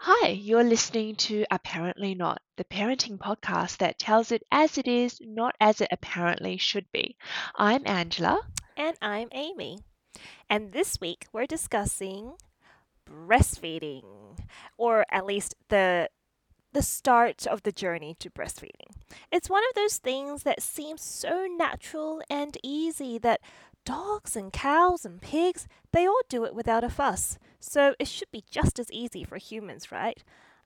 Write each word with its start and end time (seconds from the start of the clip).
Hi, 0.00 0.28
you're 0.28 0.64
listening 0.64 1.14
to 1.16 1.44
Apparently 1.50 2.14
Not, 2.14 2.40
the 2.56 2.64
parenting 2.64 3.18
podcast 3.18 3.76
that 3.78 3.98
tells 3.98 4.32
it 4.32 4.42
as 4.50 4.76
it 4.76 4.88
is, 4.88 5.20
not 5.20 5.54
as 5.60 5.80
it 5.80 5.88
apparently 5.92 6.56
should 6.56 6.86
be. 6.92 7.16
I'm 7.54 7.86
Angela. 7.86 8.40
And 8.76 8.96
I'm 9.00 9.28
Amy. 9.32 9.78
And 10.50 10.72
this 10.72 11.00
week 11.00 11.26
we're 11.32 11.46
discussing 11.46 12.32
breastfeeding, 13.08 14.04
or 14.76 15.04
at 15.10 15.26
least 15.26 15.54
the 15.68 16.08
the 16.72 16.82
start 16.82 17.46
of 17.46 17.62
the 17.62 17.72
journey 17.72 18.16
to 18.18 18.30
breastfeeding. 18.30 18.96
It's 19.30 19.50
one 19.50 19.62
of 19.68 19.74
those 19.74 19.98
things 19.98 20.42
that 20.44 20.62
seems 20.62 21.02
so 21.02 21.46
natural 21.46 22.22
and 22.30 22.56
easy 22.62 23.18
that 23.18 23.42
dogs 23.84 24.36
and 24.36 24.52
cows 24.52 25.04
and 25.04 25.20
pigs, 25.20 25.66
they 25.92 26.06
all 26.06 26.22
do 26.28 26.44
it 26.44 26.54
without 26.54 26.84
a 26.84 26.90
fuss. 26.90 27.38
So 27.60 27.94
it 27.98 28.08
should 28.08 28.30
be 28.30 28.44
just 28.50 28.78
as 28.78 28.90
easy 28.90 29.24
for 29.24 29.36
humans, 29.36 29.92
right? 29.92 30.22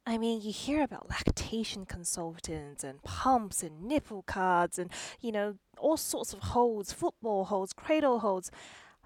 I 0.07 0.19
mean, 0.19 0.41
you 0.41 0.53
hear 0.53 0.83
about 0.83 1.11
lactation 1.11 1.85
consultants 1.85 2.85
and 2.85 3.03
pumps 3.03 3.63
and 3.63 3.83
nipple 3.83 4.23
cards 4.23 4.79
and, 4.79 4.91
you 5.21 5.33
know, 5.33 5.57
all 5.79 5.97
sorts 5.97 6.33
of 6.33 6.41
holds, 6.41 6.93
football 6.93 7.47
holds, 7.47 7.73
cradle 7.73 8.21
holds. 8.21 8.51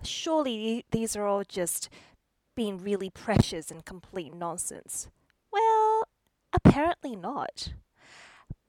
Surely 0.02 0.84
these 0.90 1.16
are 1.16 1.26
all 1.26 1.42
just 1.42 1.88
being 2.54 2.78
really 2.78 3.08
precious 3.08 3.70
and 3.70 3.84
complete 3.84 4.34
nonsense. 4.34 5.08
Well, 5.50 6.02
apparently 6.52 7.16
not. 7.16 7.72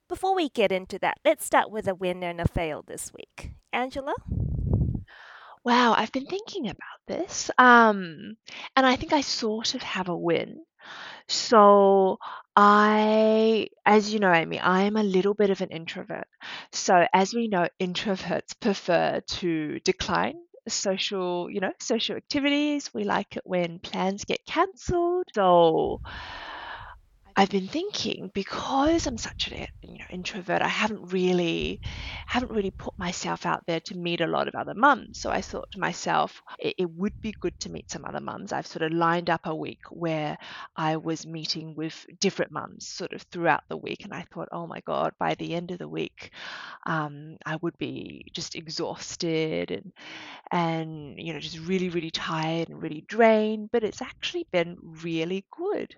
Before 0.08 0.34
we 0.36 0.50
get 0.50 0.72
into 0.72 0.98
that, 1.00 1.20
let's 1.26 1.45
start 1.45 1.70
with 1.70 1.88
a 1.88 1.95
win 1.95 2.23
and 2.23 2.39
a 2.39 2.48
fail 2.48 2.84
this 2.86 3.12
week. 3.14 3.52
Angela? 3.73 4.14
Wow, 5.64 5.94
I've 5.94 6.12
been 6.12 6.26
thinking 6.26 6.68
about 6.70 7.00
this. 7.08 7.52
Um, 7.58 8.36
and 8.76 8.86
I 8.86 8.95
think 8.95 9.14
I 9.14 9.22
sort 9.22 9.76
of 9.76 9.84
have 9.84 10.09
a 10.09 10.18
win. 10.18 10.64
So 11.30 12.20
I, 12.56 13.68
as 13.86 14.14
you 14.14 14.20
know, 14.20 14.34
Amy, 14.34 14.59
I 14.59 14.84
am 14.84 14.98
a 14.98 15.03
little 15.03 15.34
bit 15.36 15.50
of 15.52 15.62
an 15.62 15.70
introvert. 15.70 16.28
So 16.73 17.08
as 17.14 17.34
we 17.34 17.48
know, 17.48 17.68
introverts 17.81 18.59
prefer 18.59 19.22
to 19.22 19.80
decline 19.81 20.36
social, 20.68 21.50
you 21.52 21.62
know, 21.62 21.73
social 21.80 22.18
activities. 22.18 22.94
We 22.94 23.03
like 23.06 23.38
it 23.38 23.44
when 23.46 23.80
plans 23.80 24.25
get 24.25 24.46
cancelled. 24.46 25.25
So 25.36 26.02
I've 27.42 27.50
been 27.50 27.67
thinking 27.67 28.30
because 28.36 29.08
I'm 29.08 29.17
such 29.17 29.47
an 29.47 29.66
you 29.81 29.97
know 29.97 30.06
introvert, 30.11 30.61
I 30.61 30.67
haven't 30.67 31.11
really 31.11 31.81
haven't 32.28 32.52
really 32.52 32.70
put 32.70 32.94
myself 33.00 33.47
out 33.47 33.64
there 33.66 33.80
to 33.81 33.97
meet 33.97 34.22
a 34.22 34.28
lot 34.28 34.47
of 34.47 34.53
other 34.53 34.75
mums. 34.75 35.20
So 35.20 35.31
I 35.31 35.42
thought 35.42 35.72
to 35.72 35.80
myself, 35.80 36.39
it, 36.59 36.75
it 36.78 36.92
would 36.92 37.14
be 37.23 37.34
good 37.42 37.59
to 37.62 37.72
meet 37.72 37.89
some 37.89 38.06
other 38.06 38.19
mums. 38.19 38.53
I've 38.53 38.67
sort 38.67 38.84
of 38.84 38.94
lined 38.94 39.31
up 39.31 39.42
a 39.45 39.56
week 39.56 39.80
where 39.89 40.38
I 40.75 40.97
was 40.97 41.25
meeting 41.25 41.73
with 41.75 42.06
different 42.19 42.52
mums 42.52 42.88
sort 42.88 43.12
of 43.14 43.23
throughout 43.23 43.64
the 43.69 43.78
week, 43.78 44.03
and 44.03 44.14
I 44.14 44.23
thought, 44.31 44.50
oh 44.52 44.67
my 44.67 44.81
god, 44.81 45.14
by 45.19 45.34
the 45.36 45.56
end 45.56 45.72
of 45.72 45.80
the 45.80 45.89
week, 45.89 46.31
um, 46.86 47.38
I 47.45 47.56
would 47.64 47.78
be 47.80 48.23
just 48.34 48.56
exhausted 48.56 49.72
and 49.72 49.92
and 50.52 51.16
you 51.19 51.34
know 51.34 51.39
just 51.39 51.59
really 51.59 51.89
really 51.89 52.12
tired 52.12 52.69
and 52.69 52.81
really 52.81 53.03
drained. 53.08 53.69
But 53.72 53.84
it's 53.84 54.02
actually 54.02 54.47
been 54.52 54.78
really 55.03 55.45
good 55.52 55.95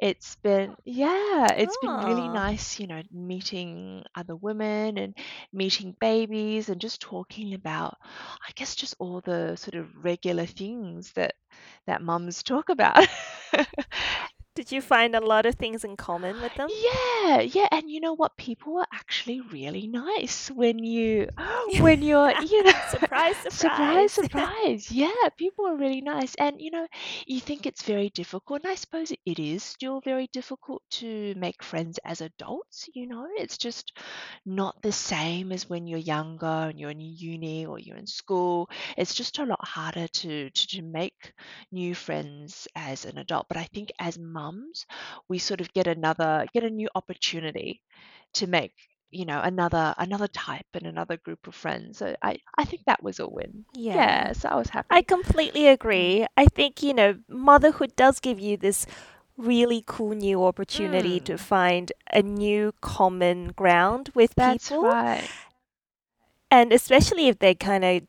it's 0.00 0.36
been 0.36 0.74
yeah, 0.84 1.52
it's 1.52 1.76
been 1.76 1.96
really 2.04 2.28
Ah, 2.28 2.28
nice, 2.28 2.78
you 2.80 2.86
know, 2.86 3.02
meeting 3.12 4.02
other 4.14 4.36
women 4.36 4.98
and 4.98 5.16
meeting 5.52 5.94
babies 6.00 6.68
and 6.68 6.80
just 6.80 7.00
talking 7.00 7.54
about, 7.54 7.96
I 8.02 8.50
guess, 8.54 8.74
just 8.74 8.94
all 8.98 9.20
the 9.20 9.56
sort 9.56 9.74
of 9.74 9.88
regular 10.04 10.46
things 10.46 11.12
that 11.14 11.34
that 11.86 12.02
mums 12.02 12.42
talk 12.42 12.68
about. 12.68 13.06
did 14.56 14.72
you 14.72 14.80
find 14.82 15.14
a 15.14 15.20
lot 15.20 15.46
of 15.46 15.54
things 15.54 15.84
in 15.84 15.96
common 15.96 16.40
with 16.40 16.54
them? 16.56 16.68
Yeah, 16.70 17.40
yeah, 17.42 17.68
and 17.70 17.90
you 17.90 18.00
know 18.00 18.14
what? 18.14 18.36
People 18.36 18.78
are 18.78 18.88
actually 18.92 19.40
really 19.40 19.86
nice 19.86 20.50
when 20.50 20.78
you 20.80 21.28
when 21.78 22.02
you're, 22.02 22.32
you 22.42 22.64
know, 22.64 22.72
surprise, 22.90 23.36
surprise, 23.50 24.12
surprise. 24.12 24.12
surprise. 24.12 24.90
Yeah, 24.90 25.28
people 25.36 25.66
are 25.68 25.76
really 25.76 26.00
nice. 26.00 26.34
And 26.36 26.60
you 26.60 26.70
know, 26.70 26.86
you 27.26 27.40
think 27.40 27.66
it's 27.66 27.82
very 27.82 28.10
difficult, 28.10 28.62
and 28.64 28.72
I 28.72 28.74
suppose 28.74 29.12
it 29.12 29.38
is 29.38 29.62
still 29.62 30.00
very 30.00 30.28
difficult 30.32 30.82
to 31.02 31.34
make 31.36 31.62
friends 31.62 31.98
as 32.04 32.20
adults, 32.20 32.88
you 32.94 33.06
know. 33.06 33.26
It's 33.38 33.58
just 33.58 33.92
not 34.44 34.82
the 34.82 34.92
same 34.92 35.52
as 35.52 35.68
when 35.68 35.86
you're 35.86 35.98
younger 35.98 36.46
and 36.70 36.80
you're 36.80 36.90
in 36.90 37.00
uni 37.00 37.66
or 37.66 37.78
you're 37.78 37.96
in 37.96 38.06
school. 38.06 38.68
It's 38.96 39.14
just 39.14 39.38
a 39.38 39.44
lot 39.44 39.64
harder 39.64 40.08
to 40.08 40.50
to, 40.50 40.66
to 40.68 40.82
make 40.82 41.32
new 41.72 41.94
friends 41.94 42.68
as 42.74 43.04
an 43.04 43.18
adult. 43.18 43.46
But 43.48 43.56
I 43.56 43.64
think 43.64 43.92
as 43.98 44.18
mums, 44.46 44.86
we 45.28 45.38
sort 45.38 45.60
of 45.60 45.72
get 45.72 45.86
another 45.86 46.46
get 46.54 46.64
a 46.64 46.70
new 46.70 46.88
opportunity 46.94 47.82
to 48.34 48.46
make 48.46 48.72
you 49.10 49.24
know 49.24 49.40
another 49.40 49.94
another 49.98 50.28
type 50.28 50.66
and 50.74 50.86
another 50.86 51.16
group 51.18 51.46
of 51.46 51.54
friends 51.54 51.98
so 51.98 52.14
i 52.22 52.38
i 52.58 52.64
think 52.64 52.82
that 52.86 53.02
was 53.02 53.20
a 53.20 53.28
win 53.28 53.64
Yeah. 53.72 54.12
yeah 54.12 54.32
so 54.32 54.48
i 54.48 54.56
was 54.56 54.68
happy 54.68 54.98
I 54.98 55.02
completely 55.02 55.68
mm. 55.96 56.16
agree. 56.16 56.26
I 56.36 56.46
think, 56.46 56.82
you 56.82 56.94
know, 56.94 57.18
motherhood 57.28 57.96
does 57.96 58.20
give 58.20 58.40
you 58.40 58.56
this 58.56 58.86
really 59.36 59.82
cool 59.86 60.14
new 60.14 60.44
opportunity 60.44 61.20
to 61.20 61.36
Mm, 61.36 61.38
find 61.38 61.92
a 62.12 62.22
new 62.22 62.72
common 62.80 63.48
ground 63.52 64.10
with 64.14 64.36
that's 64.36 64.70
people. 64.70 64.80
right 64.80 65.30
And 66.50 66.72
especially 66.72 67.28
if 67.28 67.38
they 67.38 67.54
kind 67.54 67.84
of 67.84 68.02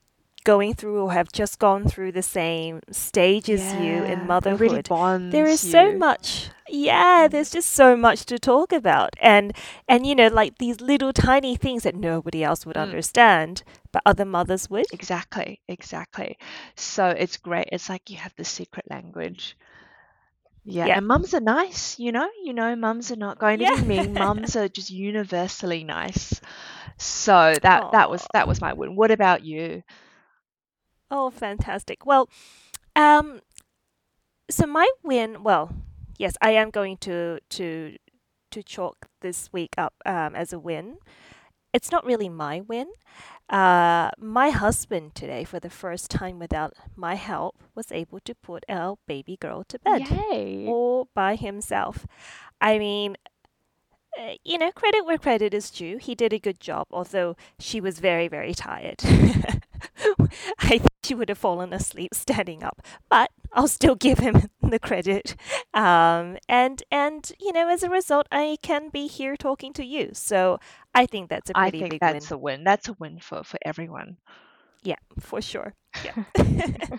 going 0.47 0.73
through 0.73 1.01
or 1.01 1.11
have 1.11 1.29
just 1.31 1.59
gone 1.59 1.83
through 1.87 2.11
the 2.13 2.23
same 2.23 2.79
stage 2.89 3.49
as 3.49 3.61
you 3.83 4.03
in 4.03 4.25
motherhood. 4.25 4.61
really 4.61 4.81
motherhood. 4.81 5.31
there 5.31 5.45
is 5.45 5.61
bonds 5.61 5.71
so 5.71 5.91
much 5.97 6.49
yeah 6.69 7.17
Mm, 7.27 7.31
there's 7.31 7.51
just 7.51 7.71
so 7.71 7.95
much 7.95 8.25
to 8.25 8.39
talk 8.39 8.71
about. 8.71 9.15
And 9.19 9.53
and 9.87 10.05
you 10.05 10.15
know 10.15 10.27
like 10.27 10.57
these 10.57 10.81
little 10.81 11.13
tiny 11.13 11.55
things 11.55 11.83
that 11.83 11.95
nobody 11.95 12.43
else 12.43 12.65
would 12.65 12.75
mm. 12.75 12.81
understand 12.81 13.63
but 13.91 14.01
other 14.05 14.25
mothers 14.25 14.69
would. 14.69 14.85
Exactly 14.91 15.61
exactly. 15.67 16.37
So 16.75 17.07
it's 17.07 17.37
great 17.37 17.69
it's 17.71 17.89
like 17.89 18.09
you 18.09 18.17
have 18.17 18.33
the 18.35 18.45
secret 18.45 18.85
language. 18.89 19.57
Yeah 20.63 20.87
yeah. 20.87 20.97
and 20.97 21.07
mums 21.07 21.33
are 21.33 21.39
nice 21.39 21.97
you 21.97 22.11
know 22.11 22.29
you 22.43 22.53
know 22.53 22.75
mums 22.75 23.11
are 23.11 23.15
not 23.27 23.39
going 23.39 23.59
to 23.59 23.65
yeah. 23.65 23.81
be 23.81 23.87
mean 23.87 24.13
mums 24.25 24.55
are 24.55 24.67
just 24.67 24.89
universally 24.89 25.83
nice. 25.83 26.39
So 26.97 27.53
that 27.61 27.91
that 27.91 28.09
was 28.09 28.25
that 28.33 28.47
was 28.47 28.61
my 28.61 28.73
win 28.73 28.95
what 28.95 29.11
about 29.11 29.43
you 29.43 29.83
oh 31.09 31.29
fantastic 31.29 32.05
well 32.05 32.29
um 32.95 33.41
so 34.49 34.65
my 34.65 34.87
win 35.03 35.43
well 35.43 35.73
yes 36.17 36.35
i 36.41 36.51
am 36.51 36.69
going 36.69 36.97
to 36.97 37.39
to 37.49 37.95
to 38.49 38.63
chalk 38.63 39.07
this 39.21 39.51
week 39.51 39.73
up 39.77 39.93
um, 40.05 40.33
as 40.35 40.53
a 40.53 40.59
win 40.59 40.97
it's 41.73 41.91
not 41.91 42.05
really 42.05 42.27
my 42.29 42.61
win. 42.61 42.87
Uh, 43.49 44.09
my 44.17 44.49
husband 44.49 45.15
today, 45.15 45.43
for 45.43 45.59
the 45.59 45.69
first 45.69 46.09
time 46.09 46.39
without 46.39 46.73
my 46.95 47.15
help, 47.15 47.55
was 47.75 47.91
able 47.91 48.19
to 48.21 48.33
put 48.35 48.65
our 48.67 48.97
baby 49.07 49.37
girl 49.37 49.63
to 49.65 49.79
bed 49.79 50.09
yay 50.09 50.65
all 50.67 51.07
by 51.13 51.35
himself. 51.35 52.05
I 52.59 52.79
mean, 52.79 53.15
uh, 54.19 54.33
you 54.43 54.57
know, 54.57 54.71
credit 54.71 55.05
where 55.05 55.17
credit 55.19 55.53
is 55.53 55.69
due. 55.69 55.97
He 55.97 56.15
did 56.15 56.33
a 56.33 56.39
good 56.39 56.59
job, 56.59 56.87
although 56.89 57.35
she 57.59 57.79
was 57.79 57.99
very, 57.99 58.27
very 58.27 58.53
tired. 58.53 59.01
I 60.59 60.77
think 60.77 60.87
she 61.03 61.15
would 61.15 61.29
have 61.29 61.37
fallen 61.37 61.73
asleep 61.73 62.13
standing 62.13 62.63
up, 62.63 62.81
but 63.09 63.31
I'll 63.53 63.67
still 63.67 63.95
give 63.95 64.19
him 64.19 64.49
the 64.61 64.79
credit. 64.79 65.35
Um, 65.73 66.37
and 66.49 66.83
and 66.91 67.31
you 67.39 67.53
know, 67.53 67.69
as 67.69 67.83
a 67.83 67.89
result, 67.89 68.27
I 68.31 68.57
can 68.61 68.89
be 68.89 69.07
here 69.07 69.35
talking 69.35 69.73
to 69.73 69.85
you. 69.85 70.11
So 70.13 70.59
I 70.93 71.05
think 71.05 71.29
that's 71.29 71.49
a 71.49 71.57
I 71.57 71.69
pretty 71.69 71.79
think 71.79 71.91
big 71.91 71.99
that's 72.01 72.29
win. 72.29 72.35
a 72.35 72.41
win. 72.41 72.63
That's 72.63 72.89
a 72.89 72.93
win 72.93 73.19
for 73.19 73.43
for 73.43 73.57
everyone. 73.63 74.17
Yeah, 74.83 74.97
for 75.19 75.41
sure. 75.41 75.73
Yeah. 76.03 76.15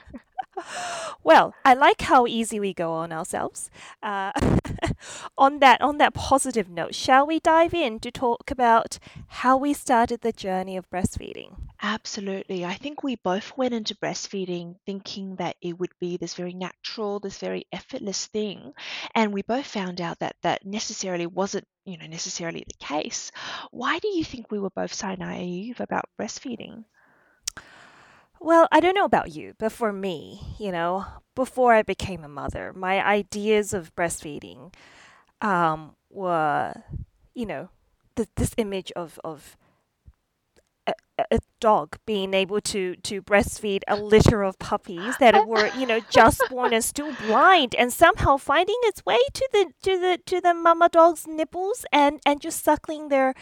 Well, 1.25 1.55
I 1.65 1.75
like 1.75 2.03
how 2.03 2.27
easy 2.27 2.59
we 2.59 2.73
go 2.73 2.93
on 2.93 3.13
ourselves. 3.13 3.71
Uh, 4.03 4.33
on 5.39 5.59
that 5.59 5.81
on 5.81 5.99
that 5.99 6.15
positive 6.15 6.69
note, 6.69 6.95
shall 6.95 7.27
we 7.27 7.41
dive 7.41 7.75
in 7.75 8.01
to 8.01 8.11
talk 8.11 8.51
about 8.51 8.99
how 9.27 9.57
we 9.57 9.75
started 9.75 10.21
the 10.21 10.33
journey 10.33 10.77
of 10.77 10.89
breastfeeding? 10.91 11.57
Absolutely. 11.83 12.65
I 12.65 12.75
think 12.75 13.03
we 13.03 13.17
both 13.17 13.57
went 13.57 13.75
into 13.75 13.95
breastfeeding 13.97 14.77
thinking 14.87 15.37
that 15.37 15.57
it 15.61 15.79
would 15.79 15.93
be 16.01 16.17
this 16.17 16.35
very 16.35 16.55
natural, 16.55 17.21
this 17.21 17.39
very 17.39 17.67
effortless 17.73 18.27
thing, 18.27 18.73
and 19.15 19.33
we 19.33 19.43
both 19.43 19.67
found 19.67 20.01
out 20.01 20.19
that 20.21 20.37
that 20.43 20.65
necessarily 20.65 21.27
wasn't, 21.27 21.67
you 21.85 21.99
know, 21.99 22.07
necessarily 22.07 22.65
the 22.67 22.85
case. 22.85 23.31
Why 23.71 23.99
do 23.99 24.09
you 24.09 24.25
think 24.25 24.51
we 24.51 24.59
were 24.59 24.71
both 24.71 24.93
so 24.93 25.15
naive 25.15 25.81
about 25.81 26.09
breastfeeding? 26.19 26.85
Well, 28.41 28.69
I 28.71 28.81
don't 28.81 28.95
know 28.95 29.05
about 29.05 29.33
you, 29.35 29.55
but 29.59 29.73
for 29.73 29.93
me, 29.93 30.41
you 30.59 30.71
know, 30.71 31.05
before 31.35 31.75
I 31.75 31.83
became 31.83 32.25
a 32.25 32.29
mother, 32.29 32.73
my 32.75 33.05
ideas 33.05 33.73
of 33.75 33.95
breastfeeding 33.95 34.73
um, 35.41 35.97
were, 36.11 36.75
you 37.35 37.47
know, 37.47 37.71
th- 38.17 38.29
this 38.37 38.55
image 38.57 38.93
of 38.93 39.21
of 39.25 39.57
a, 41.31 41.39
dog 41.61 41.97
being 42.07 42.35
able 42.35 42.61
to 42.61 42.95
to 42.97 43.21
breastfeed 43.21 43.81
a 43.89 43.97
litter 43.97 44.45
of 44.45 44.57
puppies 44.61 45.17
that 45.19 45.49
were 45.49 45.67
you 45.77 45.85
know 45.85 45.99
just 46.09 46.41
born 46.51 46.73
and 46.73 46.85
still 46.85 47.13
blind 47.27 47.75
and 47.75 47.93
somehow 47.93 48.37
finding 48.37 48.77
its 48.83 49.05
way 49.05 49.19
to 49.35 49.49
the 49.53 49.67
to 49.83 49.99
the 49.99 50.21
to 50.25 50.41
the 50.41 50.55
mama 50.55 50.89
dog's 50.89 51.27
nipples 51.27 51.85
and 51.93 52.21
and 52.25 52.41
just 52.41 52.63
suckling 52.63 53.09
their 53.09 53.35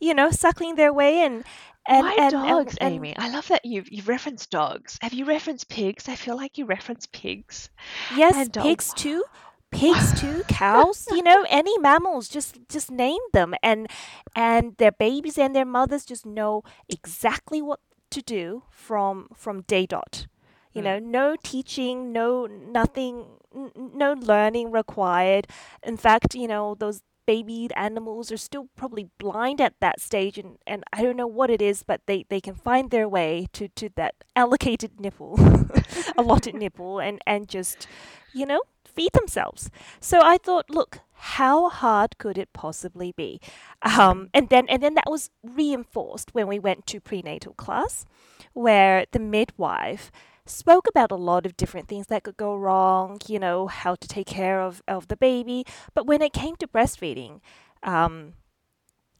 you 0.00 0.12
know 0.12 0.32
suckling 0.32 0.74
their 0.74 0.92
way 0.92 1.20
and 1.20 1.44
and 1.86 2.04
Why 2.04 2.14
and 2.18 2.34
and, 2.34 2.48
dogs, 2.48 2.76
and 2.80 2.94
Amy? 2.94 3.16
I 3.16 3.30
love 3.30 3.48
that 3.48 3.64
you've 3.64 3.90
you've 3.90 4.08
referenced 4.08 4.50
dogs. 4.50 4.98
Have 5.00 5.14
you 5.14 5.24
referenced 5.24 5.68
pigs? 5.68 6.08
I 6.08 6.14
feel 6.14 6.36
like 6.36 6.58
you 6.58 6.66
referenced 6.66 7.10
pigs. 7.12 7.70
yes 8.16 8.34
And 8.36 8.58
uh, 8.58 8.62
pigs 8.62 8.92
too 8.94 9.24
pigs 9.70 10.12
too 10.20 10.42
cows 10.48 11.08
you 11.10 11.22
know 11.22 11.44
any 11.48 11.76
mammals 11.78 12.28
just 12.28 12.58
just 12.68 12.90
name 12.90 13.20
them. 13.32 13.54
And 13.62 13.88
and 14.34 14.76
their 14.78 14.92
babies 14.92 15.38
and 15.38 15.54
their 15.54 15.64
mothers 15.64 16.04
just 16.04 16.26
know 16.26 16.62
exactly 16.88 17.62
what 17.62 17.80
to 18.10 18.22
do 18.22 18.62
from 18.70 19.28
from 19.34 19.62
day 19.62 19.86
dot. 19.86 20.26
You 20.72 20.82
mm, 20.82 20.82
know 20.82 20.98
no 20.98 21.36
teaching 21.42 22.12
no 22.12 22.46
nothing 22.46 23.26
n- 23.54 23.72
n- 23.76 23.90
no 23.94 24.12
learning 24.14 24.70
required. 24.70 25.46
In 25.82 25.96
fact 25.96 26.34
you 26.34 26.48
know 26.48 26.74
those 26.78 27.02
baby 27.26 27.68
animals 27.76 28.32
are 28.32 28.36
still 28.36 28.68
probably 28.76 29.08
blind 29.18 29.60
at 29.60 29.74
that 29.80 30.00
stage 30.00 30.36
and, 30.36 30.58
and 30.66 30.82
i 30.92 31.00
don't 31.02 31.16
know 31.16 31.28
what 31.28 31.48
it 31.48 31.62
is 31.62 31.84
but 31.84 32.00
they, 32.06 32.24
they 32.28 32.40
can 32.40 32.54
find 32.56 32.90
their 32.90 33.08
way 33.08 33.46
to, 33.52 33.68
to 33.68 33.88
that 33.94 34.14
allocated 34.34 34.98
nipple 35.00 35.38
allotted 36.18 36.54
nipple 36.56 36.98
and, 36.98 37.20
and 37.26 37.48
just 37.48 37.86
you 38.32 38.44
know 38.44 38.62
feed 39.00 39.12
themselves 39.12 39.70
so 40.00 40.20
i 40.22 40.36
thought 40.36 40.68
look 40.70 41.00
how 41.36 41.68
hard 41.68 42.16
could 42.18 42.38
it 42.38 42.52
possibly 42.52 43.12
be 43.16 43.40
um, 43.82 43.92
mm. 43.92 44.28
and 44.34 44.48
then 44.48 44.68
and 44.68 44.82
then 44.82 44.94
that 44.94 45.10
was 45.10 45.30
reinforced 45.42 46.34
when 46.34 46.46
we 46.46 46.58
went 46.58 46.86
to 46.86 47.00
prenatal 47.00 47.54
class 47.54 48.04
where 48.52 49.04
the 49.12 49.18
midwife 49.18 50.10
spoke 50.46 50.86
about 50.88 51.10
a 51.12 51.16
lot 51.16 51.46
of 51.46 51.56
different 51.56 51.88
things 51.88 52.06
that 52.08 52.22
could 52.24 52.36
go 52.36 52.54
wrong, 52.56 53.20
you 53.28 53.38
know, 53.38 53.66
how 53.68 53.94
to 53.94 54.08
take 54.08 54.26
care 54.26 54.60
of, 54.60 54.82
of 54.88 55.08
the 55.08 55.16
baby. 55.16 55.64
But 55.94 56.06
when 56.06 56.22
it 56.22 56.32
came 56.32 56.56
to 56.56 56.66
breastfeeding, 56.66 57.40
um, 57.82 58.34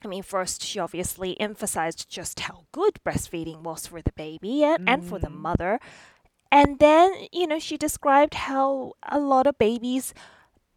I 0.04 0.08
mean, 0.08 0.22
first, 0.22 0.62
she 0.62 0.78
obviously 0.78 1.38
emphasized 1.40 2.08
just 2.08 2.40
how 2.40 2.64
good 2.72 2.94
breastfeeding 3.06 3.62
was 3.62 3.86
for 3.86 4.02
the 4.02 4.12
baby 4.12 4.64
and, 4.64 4.88
and 4.88 5.04
for 5.04 5.18
the 5.18 5.28
Mm. 5.28 5.40
mother. 5.40 5.80
And 6.50 6.78
then, 6.78 7.26
you 7.32 7.46
know, 7.46 7.58
she 7.58 7.76
described 7.76 8.34
how 8.34 8.94
a 9.02 9.18
lot 9.18 9.46
of 9.46 9.58
babies 9.58 10.14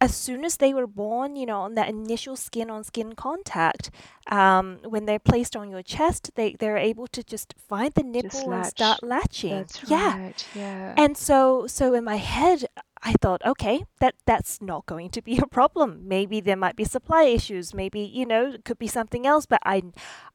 as 0.02 0.16
soon 0.16 0.44
as 0.44 0.58
they 0.58 0.74
were 0.74 0.88
born, 0.88 1.36
you 1.36 1.46
know, 1.46 1.62
on 1.62 1.76
that 1.76 1.90
initial 1.90 2.36
skin 2.36 2.70
on 2.70 2.84
skin 2.84 3.14
contact, 3.16 3.90
um, 4.30 4.80
when 4.84 5.06
they're 5.06 5.20
placed 5.20 5.56
on 5.56 5.70
your 5.70 5.82
chest, 5.82 6.32
they, 6.36 6.56
they're 6.60 6.78
able 6.78 7.08
to 7.08 7.24
just 7.24 7.54
find 7.58 7.94
the 7.94 8.04
Just 8.22 8.46
nipple 8.46 8.52
and 8.52 8.66
start 8.66 9.04
latching. 9.04 9.68
That's 9.68 9.84
Yeah. 9.84 10.14
right. 10.16 10.36
Yeah. 10.52 10.98
And 10.98 11.18
so 11.18 11.68
so 11.68 11.94
in 11.94 12.04
my 12.04 12.18
head 12.18 12.66
I 13.02 13.14
thought, 13.22 13.44
okay, 13.46 13.86
that 14.00 14.16
that's 14.26 14.62
not 14.62 14.86
going 14.86 15.10
to 15.12 15.22
be 15.22 15.38
a 15.38 15.48
problem. 15.48 16.08
Maybe 16.08 16.40
there 16.42 16.56
might 16.58 16.76
be 16.76 16.86
supply 16.86 17.24
issues, 17.24 17.74
maybe, 17.74 18.02
you 18.02 18.26
know, 18.26 18.52
it 18.54 18.66
could 18.66 18.80
be 18.80 18.88
something 18.88 19.26
else, 19.26 19.46
but 19.46 19.62
I 19.66 19.84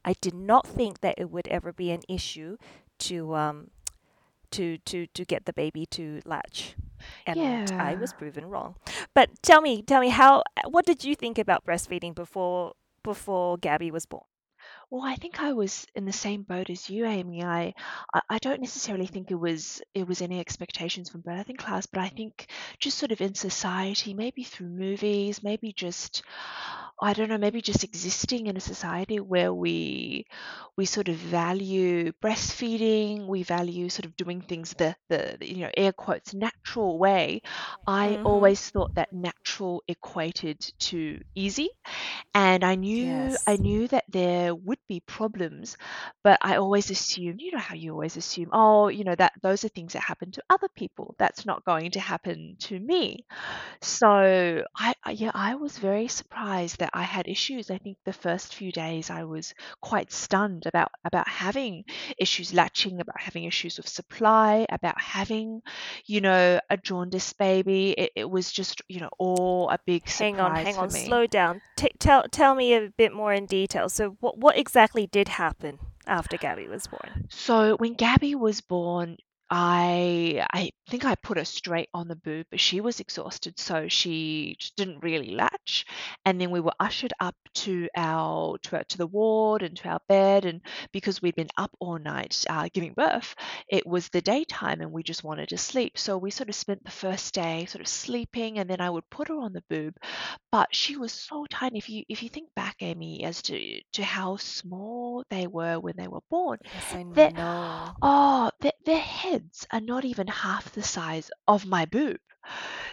I 0.04 0.14
did 0.20 0.34
not 0.34 0.66
think 0.66 1.00
that 1.00 1.14
it 1.18 1.30
would 1.30 1.48
ever 1.48 1.72
be 1.72 1.90
an 1.90 2.02
issue 2.08 2.56
to 3.00 3.34
um 3.34 3.70
to 4.52 4.78
to 4.78 5.06
to 5.06 5.24
get 5.24 5.44
the 5.46 5.52
baby 5.52 5.86
to 5.86 6.20
latch. 6.24 6.74
And 7.26 7.70
i 7.72 7.94
was 7.94 8.12
proven 8.12 8.46
wrong. 8.46 8.76
But 9.14 9.30
tell 9.42 9.60
me 9.60 9.82
tell 9.82 10.00
me 10.00 10.08
how 10.08 10.42
what 10.68 10.84
did 10.84 11.04
you 11.04 11.14
think 11.14 11.38
about 11.38 11.64
breastfeeding 11.64 12.14
before 12.14 12.74
before 13.02 13.56
gabby 13.58 13.90
was 13.90 14.06
born? 14.06 14.24
Well, 14.90 15.02
I 15.02 15.16
think 15.16 15.40
I 15.40 15.52
was 15.52 15.86
in 15.94 16.06
the 16.06 16.12
same 16.12 16.42
boat 16.42 16.70
as 16.70 16.88
you, 16.88 17.04
Amy. 17.04 17.44
I, 17.44 17.74
I 18.14 18.20
I 18.30 18.38
don't 18.38 18.60
necessarily 18.60 19.06
think 19.06 19.30
it 19.30 19.34
was 19.34 19.82
it 19.94 20.06
was 20.08 20.22
any 20.22 20.40
expectations 20.40 21.10
from 21.10 21.22
birthing 21.22 21.58
class, 21.58 21.86
but 21.86 22.00
I 22.00 22.08
think 22.08 22.46
just 22.78 22.98
sort 22.98 23.12
of 23.12 23.20
in 23.20 23.34
society, 23.34 24.14
maybe 24.14 24.44
through 24.44 24.68
movies, 24.68 25.42
maybe 25.42 25.72
just 25.72 26.22
I 27.00 27.12
don't 27.14 27.28
know, 27.28 27.38
maybe 27.38 27.60
just 27.62 27.84
existing 27.84 28.46
in 28.46 28.56
a 28.56 28.60
society 28.60 29.20
where 29.20 29.52
we 29.52 30.26
we 30.76 30.84
sort 30.86 31.08
of 31.08 31.16
value 31.16 32.12
breastfeeding, 32.22 33.26
we 33.26 33.42
value 33.42 33.88
sort 33.88 34.06
of 34.06 34.16
doing 34.16 34.40
things 34.42 34.74
the 34.78 34.94
the 35.08 35.36
you 35.40 35.58
know 35.64 35.70
air 35.76 35.92
quotes 35.92 36.34
natural 36.34 36.98
way. 36.98 37.42
I 37.86 38.18
mm-hmm 38.18 38.24
always 38.24 38.68
thought 38.70 38.94
that 38.94 39.12
natural 39.12 39.82
equated 39.88 40.60
to 40.80 41.20
easy 41.34 41.70
and 42.34 42.64
I 42.64 42.74
knew 42.74 43.36
I 43.46 43.56
knew 43.56 43.88
that 43.88 44.04
there 44.08 44.54
would 44.54 44.78
be 44.88 45.00
problems, 45.00 45.76
but 46.24 46.38
I 46.42 46.56
always 46.56 46.90
assumed, 46.90 47.40
you 47.40 47.52
know 47.52 47.58
how 47.58 47.74
you 47.74 47.92
always 47.92 48.16
assume, 48.16 48.48
oh, 48.52 48.88
you 48.88 49.04
know, 49.04 49.14
that 49.14 49.32
those 49.42 49.64
are 49.64 49.68
things 49.68 49.92
that 49.94 50.02
happen 50.02 50.30
to 50.32 50.42
other 50.50 50.68
people. 50.76 51.14
That's 51.18 51.46
not 51.46 51.64
going 51.64 51.92
to 51.92 52.00
happen 52.00 52.56
to 52.60 52.78
me. 52.78 53.24
So 53.82 54.64
I, 54.76 54.94
I 55.04 55.10
yeah, 55.12 55.30
I 55.34 55.54
was 55.56 55.78
very 55.78 56.08
surprised 56.08 56.78
that 56.80 56.87
I 56.92 57.02
had 57.02 57.28
issues. 57.28 57.70
I 57.70 57.78
think 57.78 57.96
the 58.04 58.12
first 58.12 58.54
few 58.54 58.72
days 58.72 59.10
I 59.10 59.24
was 59.24 59.54
quite 59.80 60.12
stunned 60.12 60.66
about 60.66 60.90
about 61.04 61.28
having 61.28 61.84
issues 62.18 62.52
latching, 62.54 63.00
about 63.00 63.20
having 63.20 63.44
issues 63.44 63.76
with 63.76 63.88
supply, 63.88 64.66
about 64.70 65.00
having, 65.00 65.60
you 66.06 66.20
know, 66.20 66.60
a 66.70 66.76
jaundice 66.76 67.32
baby. 67.32 67.90
It, 67.90 68.12
it 68.16 68.30
was 68.30 68.50
just, 68.52 68.82
you 68.88 69.00
know, 69.00 69.10
all 69.18 69.68
a 69.70 69.78
big 69.86 70.08
hang 70.08 70.40
on 70.40 70.54
hang 70.56 70.76
on 70.76 70.92
me. 70.92 71.04
slow 71.06 71.26
down 71.26 71.60
T- 71.76 71.90
tell 71.98 72.24
tell 72.30 72.54
me 72.54 72.74
a 72.74 72.90
bit 72.96 73.12
more 73.12 73.32
in 73.32 73.46
detail 73.46 73.88
so 73.88 74.16
what 74.20 74.38
what 74.38 74.56
exactly 74.58 75.06
did 75.06 75.28
happen 75.28 75.78
after 76.06 76.36
gabby 76.36 76.66
was 76.68 76.86
born 76.86 77.26
So 77.28 77.76
when 77.76 77.94
Gabby 77.94 78.34
was 78.34 78.60
born, 78.60 79.16
I 79.50 80.46
I 80.52 80.70
think 80.88 81.04
I 81.04 81.14
put 81.14 81.38
her 81.38 81.44
straight 81.44 81.88
on 81.94 82.08
the 82.08 82.16
boob, 82.16 82.46
but 82.50 82.60
she 82.60 82.80
was 82.80 83.00
exhausted, 83.00 83.58
so 83.58 83.88
she 83.88 84.56
didn't 84.76 85.02
really 85.02 85.30
latch. 85.34 85.86
And 86.24 86.40
then 86.40 86.50
we 86.50 86.60
were 86.60 86.72
ushered 86.80 87.12
up 87.20 87.36
to 87.54 87.88
our 87.96 88.58
to 88.58 88.76
our, 88.76 88.84
to 88.84 88.98
the 88.98 89.06
ward 89.06 89.62
and 89.62 89.76
to 89.78 89.88
our 89.88 90.00
bed, 90.08 90.44
and 90.44 90.60
because 90.92 91.20
we'd 91.22 91.36
been 91.36 91.48
up 91.56 91.70
all 91.80 91.98
night 91.98 92.44
uh, 92.48 92.68
giving 92.72 92.94
birth, 92.94 93.34
it 93.68 93.86
was 93.86 94.08
the 94.08 94.20
daytime, 94.20 94.80
and 94.80 94.92
we 94.92 95.02
just 95.02 95.24
wanted 95.24 95.50
to 95.50 95.58
sleep. 95.58 95.98
So 95.98 96.16
we 96.18 96.30
sort 96.30 96.48
of 96.48 96.54
spent 96.54 96.84
the 96.84 96.90
first 96.90 97.34
day 97.34 97.66
sort 97.66 97.82
of 97.82 97.88
sleeping, 97.88 98.58
and 98.58 98.68
then 98.68 98.80
I 98.80 98.90
would 98.90 99.08
put 99.10 99.28
her 99.28 99.38
on 99.38 99.52
the 99.52 99.64
boob, 99.68 99.94
but 100.50 100.74
she 100.74 100.96
was 100.96 101.12
so 101.12 101.46
tiny. 101.50 101.78
If 101.78 101.88
you 101.88 102.04
if 102.08 102.22
you 102.22 102.28
think 102.28 102.48
back, 102.54 102.76
Amy, 102.80 103.24
as 103.24 103.42
to 103.42 103.80
to 103.92 104.02
how 104.02 104.36
small 104.36 105.24
they 105.30 105.46
were 105.46 105.78
when 105.78 105.94
they 105.96 106.08
were 106.08 106.22
born, 106.30 106.58
yes 106.64 106.94
i 106.94 107.04
their 107.12 107.30
know 107.32 107.92
oh, 108.02 108.50
their, 108.60 108.72
their 108.84 108.98
heads 108.98 109.66
are 109.72 109.80
not 109.80 110.04
even 110.04 110.26
half 110.26 110.72
the 110.72 110.77
size 110.82 111.30
of 111.46 111.66
my 111.66 111.84
boob. 111.86 112.18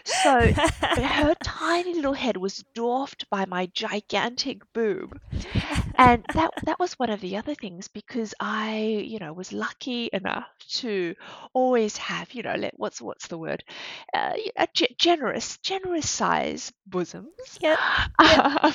So 0.04 0.52
her 0.96 1.34
tiny 1.42 1.94
little 1.94 2.12
head 2.14 2.36
was 2.36 2.64
dwarfed 2.74 3.28
by 3.30 3.44
my 3.46 3.66
gigantic 3.66 4.62
boob. 4.72 5.18
And 5.98 6.24
that 6.34 6.50
that 6.64 6.78
was 6.78 6.94
one 6.98 7.10
of 7.10 7.20
the 7.20 7.36
other 7.38 7.54
things 7.54 7.88
because 7.88 8.34
I, 8.40 9.02
you 9.04 9.18
know, 9.18 9.32
was 9.32 9.52
lucky 9.52 10.10
enough 10.12 10.46
to 10.80 11.14
always 11.54 11.96
have, 11.98 12.32
you 12.34 12.42
know, 12.42 12.54
let, 12.54 12.78
what's 12.78 13.00
what's 13.00 13.28
the 13.28 13.38
word? 13.38 13.64
Uh, 14.12 14.34
a 14.56 14.68
generous 14.98 15.58
generous 15.58 16.08
size 16.08 16.72
bosoms. 16.86 17.58
yep 17.60 17.80
yep 18.20 18.46
Um, 18.62 18.74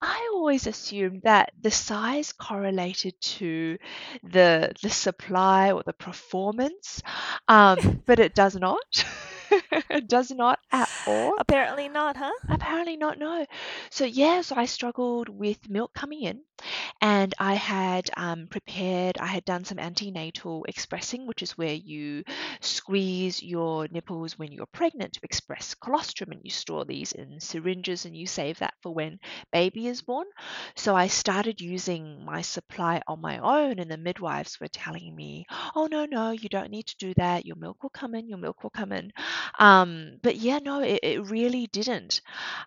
I 0.00 0.30
always 0.34 0.66
assumed 0.66 1.22
that 1.24 1.52
the 1.60 1.70
size 1.70 2.32
correlated 2.32 3.20
to 3.20 3.78
the 4.22 4.72
the 4.82 4.90
supply 4.90 5.72
or 5.72 5.82
the 5.84 5.92
performance, 5.92 7.02
um, 7.48 8.02
but 8.06 8.18
it 8.20 8.34
does 8.34 8.56
not. 8.56 9.04
It 9.90 10.08
does 10.08 10.30
not 10.30 10.58
at 10.72 10.90
all. 11.06 11.38
apparently 11.38 11.88
not 11.88 12.16
huh 12.16 12.32
Apparently 12.48 12.96
not, 12.96 13.18
no. 13.18 13.46
So 13.90 14.04
yeah, 14.04 14.40
so 14.42 14.56
I 14.56 14.66
struggled 14.66 15.28
with 15.28 15.68
milk 15.68 15.92
coming 15.94 16.22
in 16.22 16.42
and 17.00 17.34
I 17.38 17.54
had 17.54 18.10
um, 18.16 18.48
prepared, 18.48 19.18
I 19.18 19.26
had 19.26 19.44
done 19.44 19.64
some 19.64 19.78
antenatal 19.78 20.64
expressing, 20.68 21.26
which 21.26 21.42
is 21.42 21.58
where 21.58 21.74
you 21.74 22.24
squeeze 22.60 23.42
your 23.42 23.88
nipples 23.90 24.38
when 24.38 24.52
you're 24.52 24.66
pregnant 24.66 25.14
to 25.14 25.20
express 25.22 25.74
colostrum 25.74 26.32
and 26.32 26.40
you 26.44 26.50
store 26.50 26.84
these 26.84 27.12
in 27.12 27.40
syringes 27.40 28.04
and 28.06 28.16
you 28.16 28.26
save 28.26 28.58
that 28.60 28.74
for 28.82 28.94
when 28.94 29.18
baby 29.52 29.86
is 29.88 30.02
born. 30.02 30.26
So 30.76 30.94
I 30.94 31.08
started 31.08 31.60
using 31.60 32.24
my 32.24 32.42
supply 32.42 33.02
on 33.08 33.20
my 33.20 33.38
own 33.38 33.78
and 33.78 33.90
the 33.90 33.96
midwives 33.96 34.60
were 34.60 34.68
telling 34.68 35.14
me, 35.14 35.46
oh 35.74 35.88
no, 35.90 36.06
no, 36.06 36.30
you 36.30 36.48
don't 36.48 36.70
need 36.70 36.86
to 36.86 36.96
do 36.98 37.14
that. 37.16 37.44
Your 37.46 37.56
milk 37.56 37.82
will 37.82 37.90
come 37.90 38.14
in, 38.14 38.28
your 38.28 38.38
milk 38.38 38.62
will 38.62 38.70
come 38.70 38.92
in. 38.92 39.12
Um, 39.58 40.18
but 40.22 40.36
yeah, 40.36 40.58
no, 40.58 40.82
it, 40.82 41.00
it 41.02 41.30
really 41.30 41.66
didn't. 41.68 42.20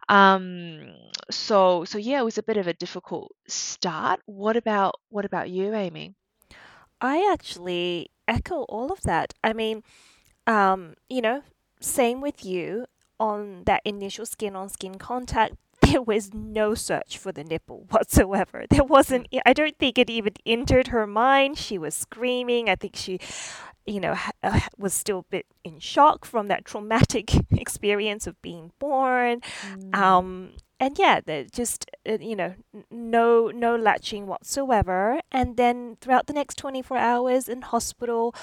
Um, 0.09 0.93
so 1.31 1.85
so 1.85 1.97
yeah, 1.97 2.19
it 2.19 2.25
was 2.25 2.37
a 2.37 2.43
bit 2.43 2.57
of 2.57 2.67
a 2.67 2.73
difficult 2.73 3.31
start. 3.47 4.21
What 4.25 4.57
about 4.57 4.95
what 5.09 5.25
about 5.25 5.49
you, 5.49 5.73
Amy? 5.73 6.15
I 7.01 7.29
actually 7.31 8.11
echo 8.27 8.63
all 8.63 8.91
of 8.91 9.01
that. 9.01 9.33
I 9.43 9.53
mean, 9.53 9.83
um, 10.47 10.95
you 11.09 11.21
know, 11.21 11.43
same 11.79 12.21
with 12.21 12.45
you 12.45 12.85
on 13.19 13.63
that 13.65 13.81
initial 13.85 14.25
skin 14.25 14.55
on 14.55 14.69
skin 14.69 14.95
contact. 14.95 15.55
there 15.81 16.01
was 16.01 16.33
no 16.33 16.75
search 16.75 17.17
for 17.17 17.31
the 17.31 17.43
nipple 17.43 17.85
whatsoever. 17.89 18.65
There 18.69 18.83
wasn't, 18.83 19.27
I 19.45 19.53
don't 19.53 19.77
think 19.77 19.97
it 19.97 20.09
even 20.09 20.33
entered 20.45 20.87
her 20.87 21.07
mind. 21.07 21.57
She 21.57 21.77
was 21.77 21.95
screaming. 21.95 22.69
I 22.69 22.75
think 22.75 22.95
she, 22.95 23.19
you 23.89 23.99
know, 23.99 24.15
uh, 24.43 24.59
was 24.77 24.93
still 24.93 25.19
a 25.19 25.31
bit 25.31 25.45
in 25.63 25.79
shock 25.79 26.25
from 26.25 26.47
that 26.47 26.65
traumatic 26.65 27.31
experience 27.51 28.27
of 28.27 28.41
being 28.41 28.71
born. 28.79 29.41
Mm. 29.65 29.95
Um, 29.95 30.51
and 30.79 30.97
yeah, 30.97 31.19
just 31.51 31.89
uh, 32.07 32.17
you 32.21 32.35
know, 32.35 32.53
no 32.89 33.49
no 33.49 33.75
latching 33.75 34.27
whatsoever. 34.27 35.19
And 35.31 35.57
then 35.57 35.97
throughout 35.99 36.27
the 36.27 36.33
next 36.33 36.55
24 36.55 36.97
hours 36.97 37.49
in 37.49 37.63
hospital, 37.63 38.33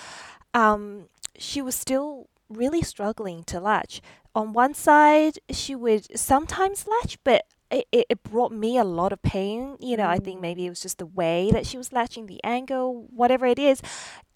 um, 0.53 1.09
she 1.39 1.63
was 1.63 1.75
still 1.75 2.29
really 2.49 2.83
struggling 2.83 3.45
to 3.45 3.61
latch. 3.61 4.01
On 4.35 4.53
one 4.53 4.75
side, 4.75 5.39
she 5.51 5.75
would 5.75 6.19
sometimes 6.19 6.87
latch, 6.87 7.19
but 7.25 7.47
it, 7.71 7.87
it 7.91 8.23
brought 8.23 8.53
me 8.53 8.77
a 8.77 8.85
lot 8.85 9.13
of 9.13 9.23
pain. 9.23 9.77
You 9.81 9.97
know, 9.97 10.05
mm. 10.05 10.11
I 10.11 10.19
think 10.19 10.41
maybe 10.41 10.67
it 10.67 10.69
was 10.69 10.83
just 10.83 10.99
the 10.99 11.07
way 11.07 11.51
that 11.53 11.67
she 11.67 11.79
was 11.79 11.93
latching, 11.93 12.27
the 12.27 12.43
angle, 12.45 13.07
whatever 13.11 13.47
it 13.47 13.59
is. 13.59 13.81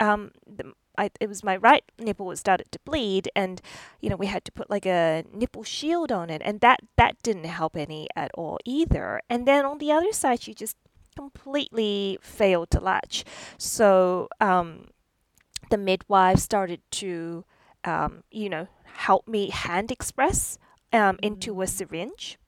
Um, 0.01 0.33
the, 0.47 0.73
I, 1.01 1.11
it 1.21 1.29
was 1.29 1.43
my 1.43 1.57
right 1.57 1.85
nipple 1.99 2.27
was 2.27 2.41
started 2.41 2.71
to 2.73 2.79
bleed, 2.85 3.31
and 3.35 3.61
you 4.01 4.11
know 4.11 4.17
we 4.17 4.27
had 4.27 4.45
to 4.45 4.53
put 4.53 4.69
like 4.69 4.87
a 4.87 5.25
nipple 5.33 5.65
shield 5.65 6.13
on 6.13 6.29
it, 6.29 6.43
and 6.45 6.61
that 6.61 6.81
that 6.97 7.17
didn't 7.23 7.45
help 7.45 7.77
any 7.77 8.09
at 8.15 8.31
all 8.35 8.59
either. 8.65 9.23
And 9.29 9.49
then 9.49 9.65
on 9.65 9.79
the 9.79 9.93
other 9.93 10.13
side, 10.13 10.43
she 10.43 10.55
just 10.55 10.77
completely 11.17 12.19
failed 12.21 12.71
to 12.71 12.81
latch. 12.81 13.25
So 13.59 14.29
um, 14.41 14.89
the 15.71 15.79
midwife 15.79 16.39
started 16.39 16.81
to, 17.03 17.45
um, 17.85 18.23
you 18.31 18.49
know, 18.49 18.69
help 18.85 19.27
me 19.27 19.51
hand 19.51 19.91
express 19.91 20.59
um, 20.93 21.19
into 21.23 21.61
a 21.63 21.65
mm. 21.65 21.69
syringe 21.69 22.39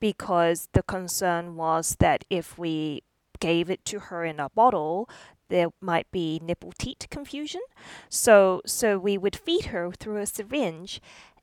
because 0.00 0.68
the 0.72 0.82
concern 0.82 1.56
was 1.56 1.96
that 1.98 2.24
if 2.30 2.58
we 2.58 3.02
gave 3.40 3.70
it 3.70 3.84
to 3.86 3.98
her 3.98 4.24
in 4.24 4.40
a 4.40 4.50
bottle, 4.50 5.08
there 5.48 5.68
might 5.80 6.10
be 6.10 6.40
nipple 6.42 6.72
teat 6.78 7.06
confusion. 7.10 7.62
So 8.08 8.62
so 8.66 8.98
we 8.98 9.18
would 9.18 9.36
feed 9.36 9.66
her 9.66 9.90
through 9.92 10.18
a 10.18 10.26
syringe 10.26 11.00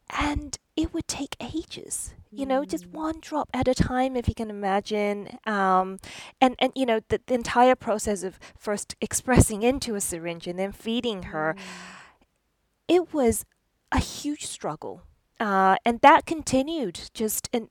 and 0.10 0.58
it 0.76 0.94
would 0.94 1.08
take 1.08 1.36
ages 1.40 2.14
you 2.36 2.46
know 2.46 2.66
just 2.66 2.86
mm. 2.86 2.94
one 2.94 3.16
drop 3.22 3.50
at 3.54 3.68
a 3.68 3.74
time 3.74 4.16
if 4.16 4.28
you 4.28 4.36
can 4.36 4.50
imagine 4.50 5.38
um, 5.46 5.98
and 6.42 6.56
and 6.60 6.72
you 6.76 6.86
know 6.86 7.00
the, 7.10 7.20
the 7.28 7.34
entire 7.34 7.76
process 7.76 8.24
of 8.24 8.40
first 8.58 8.96
expressing 9.02 9.64
into 9.64 9.96
a 9.96 10.02
syringe 10.02 10.48
and 10.48 10.60
then 10.60 10.72
feeding 10.72 11.24
her 11.24 11.56
mm. 11.58 11.62
it 12.88 13.14
was 13.14 13.46
a 13.92 14.00
huge 14.00 14.46
struggle 14.46 15.02
uh, 15.46 15.76
and 15.86 16.02
that 16.02 16.26
continued 16.26 17.00
just 17.14 17.48
in, 17.54 17.70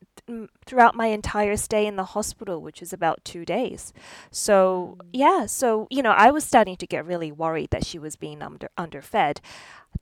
throughout 0.64 0.95
my 0.95 1.07
entire 1.07 1.57
stay 1.57 1.88
in 1.88 1.97
the 1.97 2.04
hospital, 2.04 2.62
which 2.62 2.78
was 2.78 2.93
about 2.93 3.25
two 3.25 3.45
days. 3.45 3.93
So 4.31 4.97
mm. 4.97 5.07
yeah, 5.12 5.47
so 5.47 5.88
you 5.90 6.00
know, 6.00 6.12
I 6.12 6.31
was 6.31 6.45
starting 6.45 6.76
to 6.76 6.87
get 6.87 7.04
really 7.04 7.33
worried 7.33 7.71
that 7.71 7.85
she 7.85 7.99
was 7.99 8.14
being 8.14 8.43
under 8.43 8.69
underfed. 8.78 9.40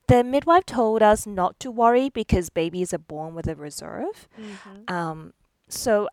The 0.06 0.22
midwife 0.22 0.66
told 0.66 1.02
us 1.02 1.26
not 1.26 1.58
to 1.60 1.70
worry 1.70 2.10
because 2.10 2.50
babies 2.50 2.92
are 2.92 2.98
born 2.98 3.34
with 3.34 3.46
a 3.46 3.54
reserve. 3.54 4.28
Mm-hmm. 4.38 4.94
Um, 4.94 5.32
so, 5.68 6.08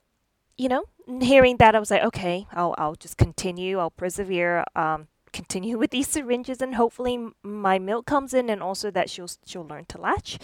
you 0.58 0.70
know, 0.70 0.86
hearing 1.20 1.58
that, 1.58 1.76
I 1.76 1.80
was 1.80 1.92
like, 1.92 2.04
okay, 2.04 2.48
I'll 2.54 2.74
I'll 2.78 2.96
just 2.96 3.18
continue. 3.18 3.80
I'll 3.80 3.92
persevere. 3.92 4.64
Um, 4.78 5.10
continue 5.32 5.78
with 5.82 5.92
these 5.92 6.08
syringes 6.08 6.60
and 6.60 6.74
hopefully 6.74 7.20
my 7.44 7.78
milk 7.78 8.08
comes 8.08 8.34
in 8.34 8.50
and 8.50 8.64
also 8.64 8.90
that 8.90 9.12
she'll 9.12 9.30
she'll 9.46 9.68
learn 9.68 9.86
to 9.86 10.02
latch 10.02 10.40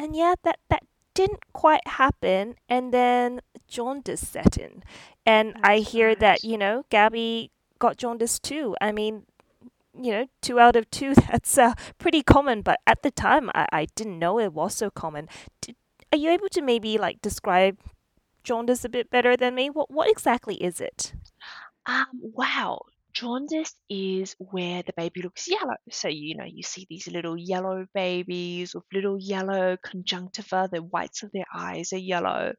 and 0.00 0.16
yeah, 0.16 0.34
that 0.44 0.58
that 0.70 0.82
didn't 1.14 1.52
quite 1.52 1.86
happen. 1.86 2.54
And 2.68 2.92
then 2.92 3.40
jaundice 3.68 4.26
set 4.26 4.56
in, 4.56 4.82
and 5.26 5.52
oh, 5.56 5.60
I 5.62 5.78
hear 5.78 6.14
gosh. 6.14 6.20
that 6.20 6.44
you 6.44 6.56
know 6.56 6.84
Gabby 6.88 7.50
got 7.78 7.98
jaundice 7.98 8.38
too. 8.38 8.74
I 8.80 8.92
mean, 8.92 9.24
you 9.94 10.12
know, 10.12 10.26
two 10.40 10.58
out 10.58 10.76
of 10.76 10.90
two, 10.90 11.14
that's 11.30 11.58
uh, 11.58 11.74
pretty 11.98 12.22
common. 12.22 12.62
But 12.62 12.80
at 12.86 13.02
the 13.02 13.10
time, 13.10 13.50
I, 13.54 13.66
I 13.72 13.86
didn't 13.94 14.18
know 14.18 14.40
it 14.40 14.54
was 14.54 14.74
so 14.74 14.90
common. 14.90 15.28
Did, 15.60 15.76
are 16.12 16.18
you 16.18 16.30
able 16.30 16.48
to 16.48 16.62
maybe 16.62 16.98
like 16.98 17.20
describe 17.20 17.78
jaundice 18.42 18.84
a 18.84 18.88
bit 18.88 19.10
better 19.10 19.36
than 19.36 19.54
me? 19.54 19.68
What 19.68 19.90
what 19.90 20.10
exactly 20.10 20.56
is 20.56 20.80
it? 20.80 21.12
Um, 21.86 22.06
wow. 22.12 22.80
Jaundice 23.12 23.74
is 23.88 24.34
where 24.38 24.82
the 24.82 24.92
baby 24.96 25.22
looks 25.22 25.48
yellow. 25.48 25.76
So, 25.90 26.08
you 26.08 26.36
know, 26.36 26.44
you 26.44 26.62
see 26.62 26.86
these 26.88 27.08
little 27.08 27.36
yellow 27.36 27.86
babies 27.94 28.74
with 28.74 28.84
little 28.92 29.18
yellow 29.18 29.76
conjunctiva, 29.82 30.68
the 30.70 30.82
whites 30.82 31.22
of 31.22 31.30
their 31.32 31.46
eyes 31.54 31.92
are 31.92 31.98
yellow. 31.98 32.52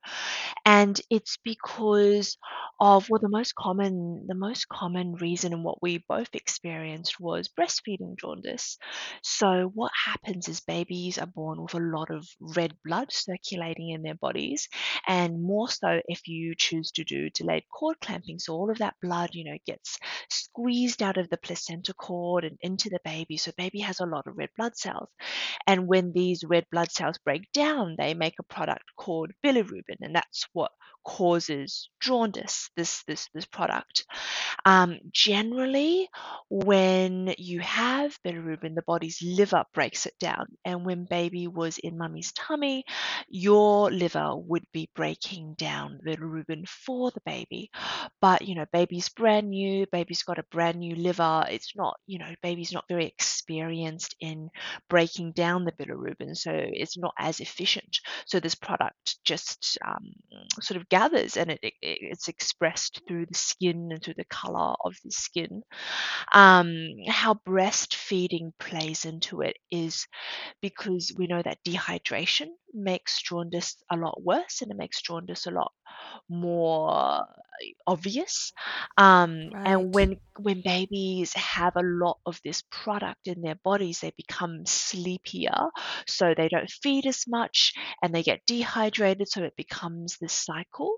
And 0.65 0.99
it's 1.09 1.37
because 1.43 2.37
of 2.79 3.09
well 3.09 3.19
the 3.21 3.29
most 3.29 3.55
common 3.55 4.25
the 4.27 4.35
most 4.35 4.67
common 4.69 5.13
reason 5.15 5.53
and 5.53 5.63
what 5.63 5.81
we 5.81 6.03
both 6.09 6.29
experienced 6.33 7.19
was 7.19 7.49
breastfeeding 7.49 8.17
jaundice. 8.19 8.77
So 9.23 9.71
what 9.73 9.91
happens 10.05 10.47
is 10.47 10.61
babies 10.61 11.17
are 11.17 11.27
born 11.27 11.61
with 11.61 11.73
a 11.75 11.79
lot 11.79 12.11
of 12.11 12.27
red 12.39 12.75
blood 12.83 13.11
circulating 13.11 13.89
in 13.89 14.01
their 14.03 14.15
bodies 14.15 14.67
and 15.07 15.41
more 15.41 15.69
so 15.69 16.01
if 16.07 16.27
you 16.27 16.55
choose 16.57 16.91
to 16.91 17.03
do 17.03 17.29
delayed 17.29 17.63
cord 17.71 17.97
clamping. 18.01 18.39
So 18.39 18.53
all 18.53 18.69
of 18.71 18.79
that 18.79 18.95
blood, 19.01 19.31
you 19.33 19.45
know, 19.45 19.57
gets 19.65 19.97
squeezed 20.43 21.01
out 21.03 21.17
of 21.17 21.29
the 21.29 21.37
placenta 21.37 21.93
cord 21.93 22.43
and 22.43 22.57
into 22.61 22.89
the 22.89 22.99
baby. 23.03 23.37
So 23.37 23.51
baby 23.57 23.79
has 23.79 23.99
a 23.99 24.05
lot 24.05 24.27
of 24.27 24.37
red 24.37 24.49
blood 24.57 24.77
cells. 24.77 25.09
And 25.67 25.87
when 25.87 26.11
these 26.13 26.43
red 26.43 26.65
blood 26.71 26.91
cells 26.91 27.17
break 27.19 27.51
down, 27.53 27.95
they 27.97 28.13
make 28.13 28.35
a 28.39 28.53
product 28.53 28.85
called 28.97 29.31
bilirubin, 29.43 29.97
and 30.01 30.15
that's 30.15 30.45
what 30.53 30.71
causes 31.03 31.89
jaundice. 32.01 32.69
This 32.75 33.03
this 33.03 33.29
this 33.33 33.45
product. 33.45 34.05
Um, 34.65 34.99
generally, 35.11 36.09
when 36.49 37.33
you 37.37 37.59
have 37.59 38.17
bilirubin, 38.25 38.75
the 38.75 38.83
body's 38.85 39.19
liver 39.21 39.63
breaks 39.73 40.05
it 40.05 40.13
down, 40.19 40.45
and 40.65 40.85
when 40.85 41.05
baby 41.05 41.47
was 41.47 41.77
in 41.77 41.97
mummy's 41.97 42.31
tummy, 42.33 42.83
your 43.27 43.91
liver 43.91 44.35
would 44.35 44.65
be 44.73 44.89
breaking 44.95 45.55
down 45.57 45.99
bilirubin 46.05 46.67
for 46.67 47.11
the 47.11 47.21
baby. 47.25 47.69
But 48.21 48.43
you 48.43 48.55
know, 48.55 48.65
baby's 48.71 49.09
brand 49.09 49.49
new, 49.49 49.85
baby's 49.91 50.23
got 50.23 50.39
a 50.39 50.45
brand 50.51 50.79
new 50.79 50.95
liver. 50.95 51.45
It's 51.49 51.75
not, 51.75 51.99
you 52.07 52.19
know, 52.19 52.33
baby's 52.41 52.71
not 52.71 52.85
very 52.89 53.05
experienced 53.05 54.15
in 54.19 54.49
breaking 54.89 55.33
down 55.33 55.65
the 55.65 55.71
bilirubin, 55.71 56.35
so 56.35 56.51
it's 56.53 56.97
not 56.97 57.13
as 57.17 57.39
efficient. 57.39 57.99
So 58.25 58.39
this 58.39 58.55
product 58.55 59.17
just 59.23 59.77
um, 59.85 60.13
sort 60.59 60.79
of 60.79 60.89
gathers 60.91 61.37
and 61.37 61.51
it, 61.51 61.59
it, 61.63 61.73
it's 61.81 62.27
expressed 62.27 63.01
through 63.07 63.25
the 63.25 63.37
skin 63.37 63.89
and 63.91 64.03
through 64.03 64.15
the 64.17 64.25
color 64.25 64.75
of 64.85 64.95
the 65.03 65.11
skin. 65.11 65.63
Um, 66.33 66.75
how 67.07 67.35
breastfeeding 67.47 68.51
plays 68.59 69.05
into 69.05 69.41
it 69.41 69.57
is 69.71 70.07
because 70.61 71.13
we 71.17 71.27
know 71.27 71.41
that 71.41 71.59
dehydration 71.67 72.49
makes 72.73 73.21
jaundice 73.21 73.77
a 73.91 73.97
lot 73.97 74.21
worse 74.23 74.61
and 74.61 74.71
it 74.71 74.77
makes 74.77 75.01
jaundice 75.01 75.45
a 75.47 75.51
lot 75.51 75.71
more 76.29 77.25
obvious 77.85 78.53
um, 78.97 79.49
right. 79.53 79.67
and 79.67 79.93
when 79.93 80.17
when 80.39 80.61
babies 80.63 81.33
have 81.33 81.73
a 81.75 81.83
lot 81.83 82.17
of 82.25 82.39
this 82.43 82.63
product 82.71 83.27
in 83.27 83.41
their 83.41 83.57
bodies 83.63 83.99
they 83.99 84.11
become 84.17 84.65
sleepier 84.65 85.69
so 86.07 86.33
they 86.35 86.47
don't 86.49 86.69
feed 86.69 87.05
as 87.05 87.25
much 87.27 87.73
and 88.01 88.13
they 88.13 88.23
get 88.23 88.41
dehydrated 88.47 89.27
so 89.27 89.43
it 89.43 89.55
becomes 89.55 90.17
this 90.19 90.33
cycle 90.33 90.97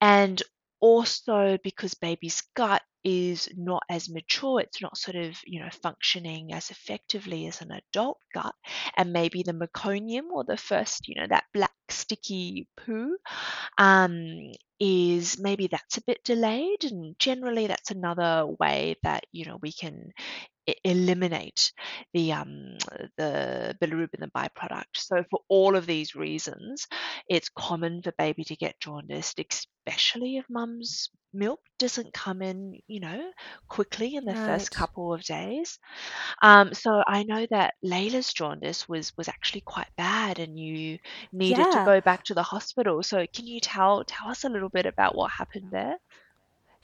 and 0.00 0.42
also 0.84 1.56
because 1.64 1.94
baby's 1.94 2.42
gut 2.54 2.82
is 3.04 3.48
not 3.56 3.82
as 3.88 4.10
mature 4.10 4.60
it's 4.60 4.82
not 4.82 4.98
sort 4.98 5.16
of 5.16 5.34
you 5.46 5.58
know 5.58 5.70
functioning 5.82 6.52
as 6.52 6.68
effectively 6.68 7.46
as 7.46 7.62
an 7.62 7.70
adult 7.70 8.18
gut 8.34 8.54
and 8.98 9.10
maybe 9.10 9.42
the 9.42 9.54
meconium 9.54 10.24
or 10.30 10.44
the 10.44 10.58
first 10.58 11.08
you 11.08 11.14
know 11.14 11.26
that 11.26 11.44
black 11.54 11.72
sticky 11.88 12.68
poo 12.76 13.16
um, 13.78 14.52
is 14.78 15.38
maybe 15.40 15.68
that's 15.68 15.96
a 15.96 16.04
bit 16.06 16.22
delayed 16.22 16.84
and 16.84 17.18
generally 17.18 17.66
that's 17.66 17.90
another 17.90 18.46
way 18.60 18.94
that 19.02 19.24
you 19.32 19.46
know 19.46 19.58
we 19.62 19.72
can 19.72 20.12
eliminate 20.84 21.72
the 22.12 22.32
um, 22.32 22.76
the 23.16 23.76
bilirubin, 23.80 24.20
the 24.20 24.30
byproduct. 24.34 24.96
So 24.96 25.24
for 25.30 25.40
all 25.48 25.76
of 25.76 25.86
these 25.86 26.14
reasons, 26.14 26.86
it's 27.28 27.48
common 27.48 28.02
for 28.02 28.12
baby 28.18 28.44
to 28.44 28.56
get 28.56 28.80
jaundiced, 28.80 29.40
especially 29.40 30.36
if 30.36 30.46
mum's 30.48 31.10
milk 31.32 31.60
doesn't 31.78 32.12
come 32.14 32.40
in, 32.42 32.78
you 32.86 33.00
know, 33.00 33.30
quickly 33.68 34.14
in 34.14 34.24
the 34.24 34.32
right. 34.32 34.46
first 34.46 34.70
couple 34.70 35.12
of 35.12 35.22
days. 35.24 35.78
Um, 36.40 36.72
so 36.72 37.02
I 37.06 37.24
know 37.24 37.46
that 37.50 37.74
Layla's 37.84 38.32
jaundice 38.32 38.88
was 38.88 39.12
was 39.16 39.28
actually 39.28 39.62
quite 39.62 39.90
bad, 39.96 40.38
and 40.38 40.58
you 40.58 40.98
needed 41.32 41.58
yeah. 41.58 41.80
to 41.80 41.84
go 41.84 42.00
back 42.00 42.24
to 42.24 42.34
the 42.34 42.42
hospital. 42.42 43.02
So 43.02 43.26
can 43.34 43.46
you 43.46 43.60
tell 43.60 44.04
tell 44.04 44.28
us 44.28 44.44
a 44.44 44.48
little 44.48 44.70
bit 44.70 44.86
about 44.86 45.16
what 45.16 45.30
happened 45.30 45.68
there? 45.70 45.96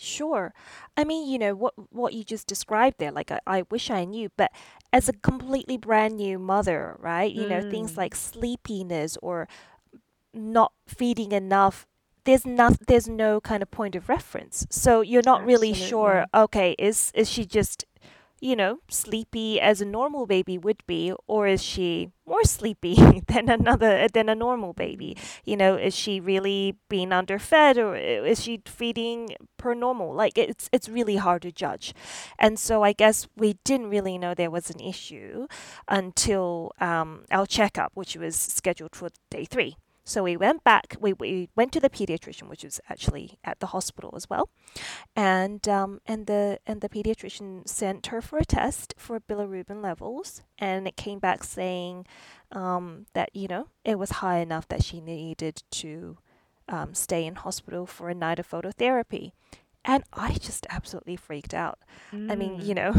Sure. 0.01 0.55
I 0.97 1.05
mean, 1.05 1.29
you 1.29 1.39
know, 1.39 1.55
what 1.55 1.75
what 1.93 2.15
you 2.15 2.25
just 2.25 2.47
described 2.47 2.97
there, 2.99 3.13
like 3.13 3.31
I, 3.31 3.41
I 3.47 3.63
wish 3.71 3.91
I 3.91 4.05
knew, 4.05 4.31
but 4.37 4.51
as 4.93 5.09
a 5.09 5.13
completely 5.13 5.77
brand 5.77 6.17
new 6.17 6.39
mother, 6.39 6.97
right? 6.99 7.31
You 7.31 7.49
know, 7.49 7.61
things 7.71 7.93
mm. 7.93 7.99
like 7.99 8.15
sleepiness 8.15 9.19
or 9.21 9.47
not 10.33 10.73
feeding 10.87 11.33
enough 11.33 11.87
there's 12.25 12.47
not 12.47 12.87
there's 12.87 13.09
no 13.09 13.41
kind 13.41 13.63
of 13.63 13.71
point 13.71 13.95
of 13.95 14.09
reference. 14.09 14.67
So 14.71 15.01
you're 15.01 15.23
not 15.25 15.45
really 15.45 15.73
sure, 15.73 16.27
Absolutely. 16.33 16.45
okay, 16.45 16.77
is 16.79 17.13
is 17.15 17.29
she 17.29 17.45
just 17.45 17.85
you 18.41 18.57
know, 18.57 18.79
sleepy 18.89 19.61
as 19.61 19.81
a 19.81 19.85
normal 19.85 20.27
baby 20.27 20.57
would 20.59 20.83
be, 20.87 21.13
or 21.27 21.47
is 21.47 21.63
she 21.63 22.11
more 22.27 22.43
sleepy 22.45 22.95
than 23.27 23.49
another 23.49 24.09
than 24.09 24.29
a 24.29 24.35
normal 24.35 24.73
baby? 24.73 25.17
You 25.45 25.57
know, 25.57 25.77
is 25.77 25.95
she 25.95 26.21
really 26.21 26.77
being 26.89 27.13
underfed, 27.13 27.77
or 27.77 27.95
is 27.97 28.43
she 28.43 28.63
feeding 28.67 29.37
per 29.59 29.75
normal? 29.75 30.15
Like 30.15 30.39
it's 30.39 30.69
it's 30.73 30.89
really 30.89 31.17
hard 31.17 31.43
to 31.43 31.53
judge, 31.53 31.95
and 32.39 32.59
so 32.59 32.83
I 32.83 32.93
guess 32.93 33.29
we 33.37 33.59
didn't 33.65 33.91
really 33.91 34.17
know 34.19 34.35
there 34.35 34.51
was 34.51 34.71
an 34.71 34.81
issue 34.81 35.47
until 35.89 36.73
um, 36.81 37.25
our 37.31 37.47
checkup, 37.47 37.93
which 37.95 38.17
was 38.17 38.37
scheduled 38.37 38.97
for 38.97 39.11
day 39.31 39.45
three. 39.45 39.77
So 40.11 40.25
we 40.25 40.37
went 40.37 40.65
back, 40.65 40.97
we, 41.01 41.13
we 41.13 41.51
went 41.55 41.73
to 41.73 41.81
the 41.81 41.89
pediatrician, 41.89 42.49
which 42.49 42.65
was 42.65 42.81
actually 42.89 43.39
at 43.45 43.61
the 43.61 43.67
hospital 43.67 44.13
as 44.17 44.29
well 44.29 44.51
and 45.17 45.69
um, 45.69 46.01
and 46.07 46.27
the 46.27 46.59
and 46.67 46.81
the 46.81 46.89
pediatrician 46.89 47.69
sent 47.69 48.07
her 48.09 48.21
for 48.21 48.39
a 48.39 48.45
test 48.45 48.95
for 48.97 49.21
bilirubin 49.21 49.83
levels, 49.83 50.43
and 50.59 50.87
it 50.87 50.97
came 50.97 51.19
back 51.19 51.45
saying 51.45 52.07
um, 52.53 53.07
that 53.15 53.35
you 53.35 53.49
know 53.49 53.69
it 53.85 53.99
was 53.99 54.11
high 54.11 54.39
enough 54.39 54.69
that 54.69 54.85
she 54.85 55.01
needed 55.01 55.63
to 55.71 56.19
um, 56.69 56.95
stay 56.95 57.27
in 57.27 57.35
hospital 57.37 57.87
for 57.87 58.09
a 58.09 58.15
night 58.15 58.39
of 58.39 58.49
phototherapy. 58.49 59.33
And 59.85 60.05
I 60.13 60.35
just 60.35 60.67
absolutely 60.71 61.17
freaked 61.17 61.55
out. 61.55 61.79
I 62.29 62.37
mean, 62.37 62.61
you 62.61 62.75
Mm. 62.75 62.75
know, 62.75 62.93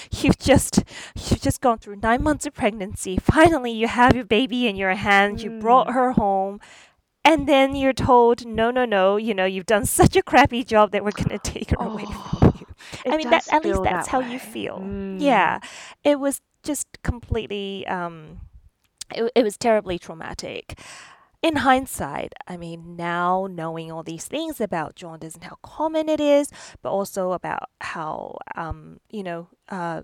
you've 0.10 0.38
just 0.38 0.82
you've 1.14 1.40
just 1.40 1.60
gone 1.60 1.78
through 1.78 1.96
nine 2.02 2.22
months 2.22 2.46
of 2.46 2.54
pregnancy. 2.54 3.16
Finally, 3.16 3.72
you 3.72 3.86
have 3.88 4.14
your 4.14 4.24
baby 4.24 4.66
in 4.66 4.76
your 4.76 4.94
hands. 4.94 5.42
You 5.42 5.50
brought 5.50 5.88
Mm. 5.88 5.94
her 5.94 6.12
home 6.12 6.60
and 7.24 7.48
then 7.48 7.74
you're 7.74 7.92
told, 7.92 8.46
no, 8.46 8.70
no, 8.70 8.84
no, 8.84 9.16
you 9.16 9.34
know, 9.34 9.44
you've 9.44 9.66
done 9.66 9.84
such 9.84 10.16
a 10.16 10.22
crappy 10.22 10.62
job 10.64 10.92
that 10.92 11.04
we're 11.04 11.12
going 11.12 11.28
to 11.38 11.38
take 11.38 11.70
her 11.70 11.76
away 11.84 12.06
from 12.06 12.38
Oh, 12.42 12.52
you. 12.54 12.66
I 13.10 13.16
mean, 13.16 13.30
that 13.30 13.44
at 13.48 13.64
least 13.64 13.82
that's 13.82 14.06
that 14.06 14.08
how 14.08 14.20
you 14.20 14.38
feel. 14.38 14.80
Mm. 14.80 15.20
Yeah, 15.20 15.60
it 16.04 16.20
was 16.20 16.40
just 16.62 16.86
completely, 17.02 17.86
um, 17.86 18.40
it, 19.14 19.30
it 19.34 19.42
was 19.44 19.56
terribly 19.56 19.98
traumatic. 19.98 20.78
In 21.42 21.56
hindsight, 21.56 22.32
I 22.48 22.56
mean, 22.56 22.96
now 22.96 23.46
knowing 23.50 23.92
all 23.92 24.02
these 24.02 24.26
things 24.26 24.60
about 24.60 24.96
jaundice 24.96 25.34
and 25.34 25.44
how 25.44 25.58
common 25.62 26.08
it 26.08 26.20
is, 26.20 26.50
but 26.82 26.90
also 26.90 27.32
about 27.32 27.70
how, 27.80 28.38
um, 28.56 29.00
you 29.10 29.22
know, 29.22 29.48
uh, 29.68 30.02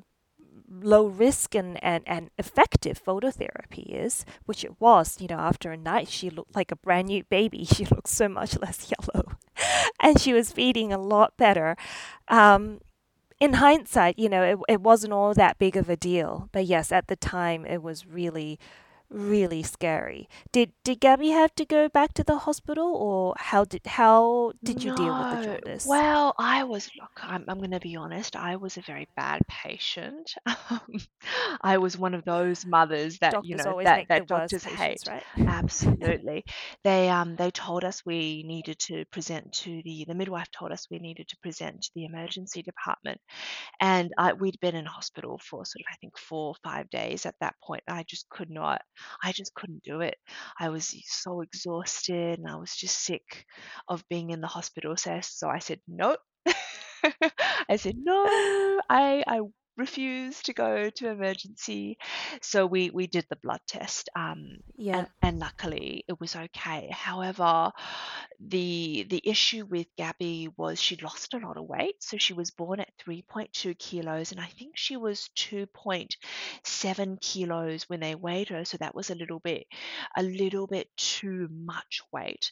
low 0.81 1.07
risk 1.07 1.55
and, 1.55 1.83
and, 1.83 2.03
and 2.07 2.31
effective 2.39 3.03
phototherapy 3.03 3.85
is, 3.89 4.25
which 4.47 4.65
it 4.65 4.81
was, 4.81 5.21
you 5.21 5.29
know, 5.29 5.39
after 5.39 5.71
a 5.73 5.77
night, 5.77 6.09
she 6.09 6.31
looked 6.31 6.55
like 6.55 6.71
a 6.71 6.77
brand 6.77 7.09
new 7.09 7.25
baby. 7.25 7.67
She 7.73 7.87
looked 7.87 8.09
so 8.09 8.29
much 8.29 8.59
less 8.61 8.91
yellow. 8.91 9.33
and 10.01 10.21
she 10.21 10.33
was 10.33 10.53
feeding 10.53 10.93
a 10.93 10.99
lot 10.99 11.37
better. 11.37 11.77
Um, 12.29 12.81
in 13.41 13.55
hindsight, 13.55 14.19
you 14.19 14.29
know, 14.29 14.43
it, 14.43 14.59
it 14.69 14.81
wasn't 14.81 15.13
all 15.13 15.35
that 15.35 15.59
big 15.59 15.77
of 15.77 15.89
a 15.89 15.97
deal. 15.97 16.49
But 16.53 16.67
yes, 16.67 16.93
at 16.93 17.09
the 17.09 17.17
time, 17.17 17.67
it 17.67 17.83
was 17.83 18.07
really, 18.07 18.59
really 19.13 19.63
scary. 19.63 20.29
Did 20.53 20.73
did 20.85 21.01
Gabby 21.01 21.31
have 21.31 21.55
to 21.57 21.65
go 21.65 21.89
back 21.89 22.15
to 22.15 22.25
the 22.25 22.39
hospital, 22.39 22.95
or 22.95 23.35
how 23.39 23.65
did 23.65 23.87
how 23.87 24.53
did 24.65 24.83
you 24.83 24.95
deal 24.95 25.17
with 25.19 25.39
the 25.39 25.45
jaundice? 25.45 25.87
Well, 25.87 26.35
I 26.39 26.65
was, 26.65 26.91
look, 26.99 27.11
I'm, 27.23 27.45
I'm 27.49 27.59
going 27.59 27.73
to 27.73 27.81
be 27.81 27.97
honest, 27.97 28.37
I 28.37 28.57
was 28.57 28.77
a 28.77 28.83
very 28.83 29.09
bad 29.17 29.43
patient. 29.49 30.35
Um, 30.71 30.97
I 31.61 31.79
was 31.79 31.99
one 31.99 32.15
of 32.15 32.25
those 32.25 32.65
mothers 32.65 33.19
that, 33.19 33.35
you 33.45 33.57
know, 33.57 33.81
that, 33.83 34.09
that 34.09 34.27
doctors 34.27 34.65
patients, 34.65 34.79
hate. 34.79 35.09
right? 35.09 35.23
Absolutely. 35.49 36.45
They 36.85 37.09
um 37.09 37.37
they 37.37 37.51
told 37.51 37.85
us 37.85 38.03
we 38.07 38.43
needed 38.47 38.79
to 38.81 39.05
present 39.07 39.53
to 39.53 39.83
the 39.85 40.05
the 40.07 40.15
midwife 40.15 40.51
told 40.51 40.73
us 40.73 40.87
we 40.91 40.99
needed 40.99 41.29
to 41.29 41.37
present 41.43 41.83
to 41.83 41.91
the 41.95 42.05
emergency 42.05 42.63
department. 42.63 43.21
And 43.81 44.13
I, 44.17 44.33
we'd 44.33 44.61
been 44.61 44.77
in 44.77 44.87
hospital 44.87 45.39
for 45.39 45.65
sort 45.65 45.81
of, 45.81 45.93
I 45.93 45.97
think, 45.97 46.19
four 46.19 46.49
or 46.49 46.55
five 46.63 46.89
days 46.91 47.27
at 47.27 47.35
that 47.41 47.55
point. 47.63 47.83
I 47.89 48.05
just 48.05 48.29
could 48.29 48.51
not, 48.51 48.83
I 49.23 49.33
just 49.33 49.55
couldn't 49.55 49.83
do 49.85 50.01
it. 50.01 50.17
I 50.59 50.69
was 50.71 50.95
so 51.07 51.41
exhausted 51.43 52.39
and 52.39 52.49
I 52.49 52.57
was 52.57 52.75
just 52.77 52.99
sick 53.05 53.47
of 53.89 54.07
being 54.09 54.31
in 54.31 54.41
the 54.41 54.47
hospital. 54.47 54.97
So, 54.97 55.49
I 55.49 55.59
said, 55.59 55.81
nope. 55.89 56.19
I 57.69 57.77
said, 57.77 57.97
no, 58.03 58.15
I, 58.89 59.25
I 59.27 59.41
refuse 59.77 60.43
to 60.43 60.53
go 60.53 60.91
to 60.91 61.09
emergency. 61.11 61.99
So 62.43 62.67
we, 62.67 62.91
we 62.91 63.07
did 63.07 63.27
the 63.31 63.37
blood 63.43 63.61
test. 63.67 64.09
Um, 64.17 64.59
and, 64.93 65.07
yeah. 65.07 65.09
and 65.23 65.39
luckily 65.39 66.05
it 66.09 66.21
was 66.21 66.37
okay. 66.37 66.89
However, 66.93 67.73
the 68.41 69.05
the 69.09 69.21
issue 69.25 69.65
with 69.69 69.87
Gabby 69.97 70.49
was 70.57 70.81
she 70.81 70.97
lost 70.97 71.35
a 71.35 71.39
lot 71.39 71.57
of 71.57 71.67
weight. 71.67 72.03
So 72.03 72.17
she 72.19 72.35
was 72.35 72.51
born 72.51 72.81
at 72.81 72.91
3.2 72.99 73.75
kilos, 73.75 74.33
and 74.33 74.41
I 74.41 74.47
think 74.47 74.77
she 74.77 74.97
was 74.97 75.29
2.7 75.35 77.19
kilos 77.21 77.85
when 77.89 78.01
they 78.01 78.15
weighed 78.15 78.49
her. 78.49 78.65
So 78.65 78.77
that 78.79 78.95
was 78.95 79.11
a 79.11 79.15
little 79.15 79.41
bit 79.41 79.67
a 80.17 80.23
little 80.23 80.67
bit 80.67 80.89
too 80.97 81.49
much 81.51 82.01
weight. 82.13 82.51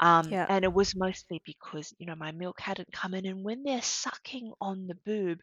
Um, 0.00 0.38
Yeah. 0.38 0.48
and 0.48 0.64
it 0.64 0.72
was 0.72 0.94
mostly 0.96 1.42
because, 1.44 1.92
you 1.98 2.06
know, 2.06 2.14
my 2.16 2.32
milk 2.32 2.60
hadn't 2.60 2.92
come 2.92 3.14
in. 3.14 3.26
And 3.26 3.44
when 3.44 3.62
they're 3.62 3.82
sucking 3.82 4.52
on 4.60 4.86
the 4.86 4.96
boob, 5.04 5.38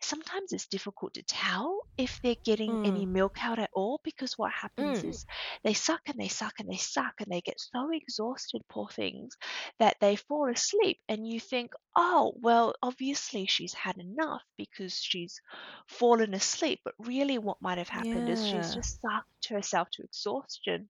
sometimes 0.00 0.52
it's 0.52 0.66
difficult 0.70 1.14
to 1.14 1.22
tell 1.22 1.80
if 1.98 2.20
they're 2.22 2.36
getting 2.44 2.78
any 2.84 3.04
Mm. 3.04 3.06
milk 3.06 3.36
out 3.42 3.58
at 3.58 3.70
all 3.74 4.00
because 4.04 4.38
what 4.38 4.52
happens 4.52 5.04
Mm. 5.04 5.04
is 5.04 5.24
they 5.64 5.74
suck 5.74 6.00
and 6.08 6.18
they 6.18 6.28
suck 6.28 6.54
and 6.60 6.70
they 6.70 6.76
suck 6.76 7.14
and 7.20 7.28
they 7.30 7.40
get 7.42 7.60
so 7.60 7.90
exhausted, 7.92 8.62
poor 8.68 8.88
things, 8.88 9.36
that 9.78 9.96
they 10.00 10.16
fall 10.16 10.48
asleep. 10.50 10.98
And 11.08 11.26
you 11.26 11.40
think, 11.40 11.72
oh, 11.96 12.34
well, 12.40 12.74
obviously 12.82 13.46
she's 13.46 13.74
had 13.74 13.96
enough 13.98 14.42
because 14.56 14.94
she's 14.94 15.40
fallen 15.88 16.34
asleep. 16.34 16.80
But 16.84 16.94
really, 16.98 17.38
what 17.38 17.60
might 17.60 17.78
have 17.78 17.88
happened 17.88 18.28
is 18.28 18.42
she's 18.44 18.72
just 18.72 19.00
sucked 19.00 19.48
herself 19.48 19.88
to 19.92 20.02
exhaustion 20.04 20.88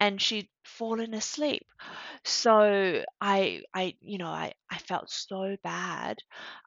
and 0.00 0.20
she'd 0.20 0.48
fallen 0.64 1.14
asleep. 1.14 1.66
So 2.24 3.04
I, 3.20 3.62
I, 3.74 3.94
you 4.00 4.18
know, 4.18 4.28
I, 4.28 4.52
I 4.70 4.78
felt 4.78 5.10
so 5.10 5.56
bad, 5.62 6.18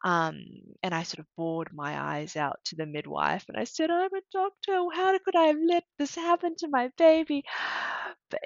um, 0.04 0.38
and 0.84 0.94
I 0.94 1.04
sort 1.04 1.20
of 1.20 1.28
bored 1.38 1.70
my 1.74 2.00
eyes 2.00 2.36
out 2.36 2.60
to 2.66 2.76
the 2.76 2.86
midwife, 2.86 3.46
and 3.50 3.58
I 3.58 3.64
said, 3.66 3.90
"I'm 3.92 4.14
a 4.14 4.22
doctor. 4.32 4.74
How 4.94 5.18
could 5.20 5.36
I 5.36 5.46
have 5.48 5.60
let 5.68 5.84
this 5.98 6.16
happen 6.16 6.56
to 6.60 6.68
my 6.70 6.92
baby?" 6.98 7.44
But, 8.30 8.42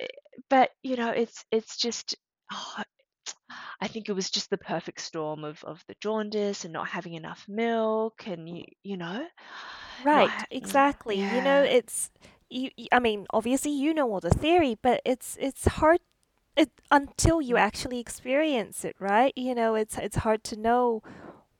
but 0.50 0.72
you 0.84 0.96
know, 0.96 1.10
it's 1.12 1.46
it's 1.52 1.78
just. 1.78 2.16
Oh, 2.52 2.84
I 3.82 3.88
think 3.88 4.10
it 4.10 4.14
was 4.14 4.30
just 4.30 4.50
the 4.50 4.58
perfect 4.58 5.02
storm 5.02 5.44
of, 5.44 5.64
of 5.64 5.84
the 5.88 5.96
jaundice 6.02 6.66
and 6.66 6.74
not 6.74 6.88
having 6.90 7.14
enough 7.16 7.46
milk 7.48 8.28
and 8.28 8.48
you 8.50 8.66
you 8.84 8.98
know 8.98 9.28
Right, 9.98 10.44
mm, 10.62 10.84
exactly. 10.90 11.18
You 11.18 11.42
know, 11.42 11.62
yeah 11.62 11.64
it's 11.64 12.10
you, 12.52 12.70
I 12.92 13.00
mean, 13.00 13.26
obviously 13.32 13.72
you 13.72 13.94
know 13.94 14.12
all 14.12 14.20
the 14.20 14.30
theory, 14.30 14.78
but 14.82 15.02
it's 15.06 15.38
it's 15.40 15.66
hard 15.66 16.00
it 16.56 16.70
until 16.92 17.42
you 17.42 17.56
mm, 17.56 17.60
actually 17.60 18.00
experience 18.00 18.84
it, 18.86 18.96
right? 19.00 19.34
You 19.36 19.56
know, 19.56 19.76
it's 19.76 19.98
it's 19.98 20.18
hard 20.18 20.44
to 20.46 20.58
know 20.58 21.02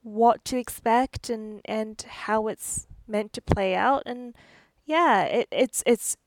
what 0.04 0.44
to 0.46 0.58
expect 0.58 1.30
and 1.30 1.62
and 1.66 2.02
how 2.02 2.48
it's 2.48 2.88
meant 3.08 3.34
to 3.34 3.42
play 3.42 3.76
out. 3.76 4.04
And 4.06 4.36
yeah, 4.86 5.24
it 5.24 5.48
it's 5.52 5.84
it's 5.86 6.18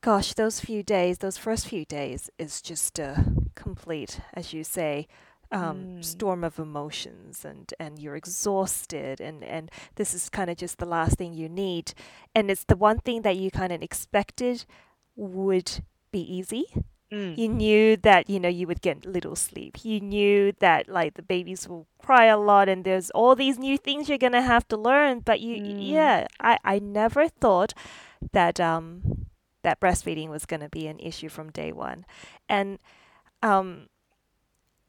gosh, 0.00 0.34
those 0.34 0.60
few 0.60 0.82
days, 0.82 1.18
those 1.18 1.36
first 1.38 1.66
few 1.68 1.84
days 1.84 2.30
is 2.38 2.62
just 2.62 2.98
a 2.98 3.24
complete, 3.54 4.20
as 4.34 4.52
you 4.52 4.64
say, 4.64 5.08
um, 5.52 5.88
mm, 5.98 6.04
storm 6.04 6.44
of 6.44 6.58
emotions 6.58 7.44
and, 7.44 7.72
and 7.78 7.98
you're 7.98 8.16
exhausted 8.16 9.20
and, 9.20 9.42
and 9.44 9.70
this 9.96 10.14
is 10.14 10.28
kind 10.28 10.50
of 10.50 10.56
just 10.56 10.78
the 10.78 10.86
last 10.86 11.16
thing 11.18 11.32
you 11.34 11.48
need. 11.48 11.92
And 12.34 12.50
it's 12.50 12.64
the 12.64 12.76
one 12.76 12.98
thing 12.98 13.22
that 13.22 13.36
you 13.36 13.50
kind 13.50 13.72
of 13.72 13.82
expected 13.82 14.64
would 15.16 15.82
be 16.12 16.20
easy. 16.20 16.64
mm, 17.10 17.34
You 17.34 17.48
knew 17.48 17.96
that, 17.98 18.28
you 18.28 18.38
know, 18.40 18.48
you 18.48 18.66
would 18.66 18.80
get 18.82 19.04
little 19.06 19.36
sleep. 19.36 19.84
You 19.84 20.00
knew 20.00 20.52
that 20.60 20.88
like 20.88 21.14
the 21.14 21.22
babies 21.22 21.68
will 21.68 21.86
cry 21.98 22.26
a 22.26 22.38
lot 22.38 22.68
and 22.68 22.84
there's 22.84 23.10
all 23.10 23.34
these 23.34 23.58
new 23.58 23.78
things 23.78 24.08
you're 24.08 24.18
gonna 24.18 24.42
have 24.42 24.66
to 24.68 24.76
learn. 24.76 25.20
But 25.20 25.40
you 25.40 25.60
mm, 25.62 25.76
yeah, 25.78 26.26
I, 26.40 26.58
I 26.64 26.78
never 26.78 27.28
thought 27.28 27.74
that 28.32 28.60
um 28.60 29.26
that 29.62 29.80
breastfeeding 29.80 30.28
was 30.28 30.46
gonna 30.46 30.68
be 30.68 30.86
an 30.86 30.98
issue 30.98 31.28
from 31.28 31.50
day 31.50 31.72
one. 31.72 32.04
And 32.48 32.78
um 33.42 33.88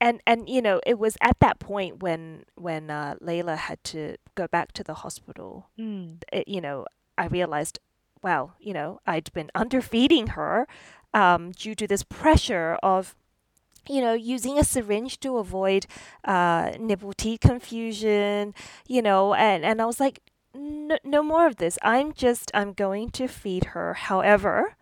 and 0.02 0.22
and 0.26 0.50
you 0.50 0.62
know 0.62 0.80
it 0.86 0.98
was 0.98 1.18
at 1.22 1.40
that 1.40 1.60
point 1.60 2.02
when 2.02 2.44
when 2.56 2.90
uh, 2.90 3.16
Layla 3.22 3.58
had 3.58 3.84
to 3.86 4.18
go 4.36 4.48
back 4.48 4.72
to 4.74 4.84
the 4.84 4.96
hospital. 4.96 5.70
Mm, 5.80 6.22
it, 6.32 6.48
you 6.48 6.62
know 6.62 6.86
I 7.18 7.28
realized 7.28 7.80
wow 8.24 8.54
you 8.60 8.74
know 8.74 9.00
I'd 9.06 9.32
been 9.34 9.52
underfeeding 9.56 10.30
her 10.30 10.68
um, 11.14 11.52
due 11.52 11.76
to 11.76 11.88
this 11.88 12.04
pressure 12.04 12.78
of 12.84 13.16
you 13.88 14.02
know 14.02 14.14
using 14.14 14.58
a 14.58 14.64
syringe 14.64 15.20
to 15.22 15.38
avoid 15.38 15.86
uh, 16.24 16.72
nipple 16.80 17.14
teat 17.14 17.42
confusion 17.42 18.54
you 18.88 19.02
know 19.02 19.34
and 19.34 19.66
and 19.66 19.82
I 19.82 19.86
was 19.86 20.00
like 20.00 20.22
no, 20.54 20.98
no 21.04 21.22
more 21.22 21.46
of 21.48 21.58
this. 21.58 21.78
I'm 21.84 22.14
just 22.14 22.52
I'm 22.54 22.74
going 22.74 23.10
to 23.12 23.28
feed 23.28 23.66
her 23.66 23.94
however 23.94 24.76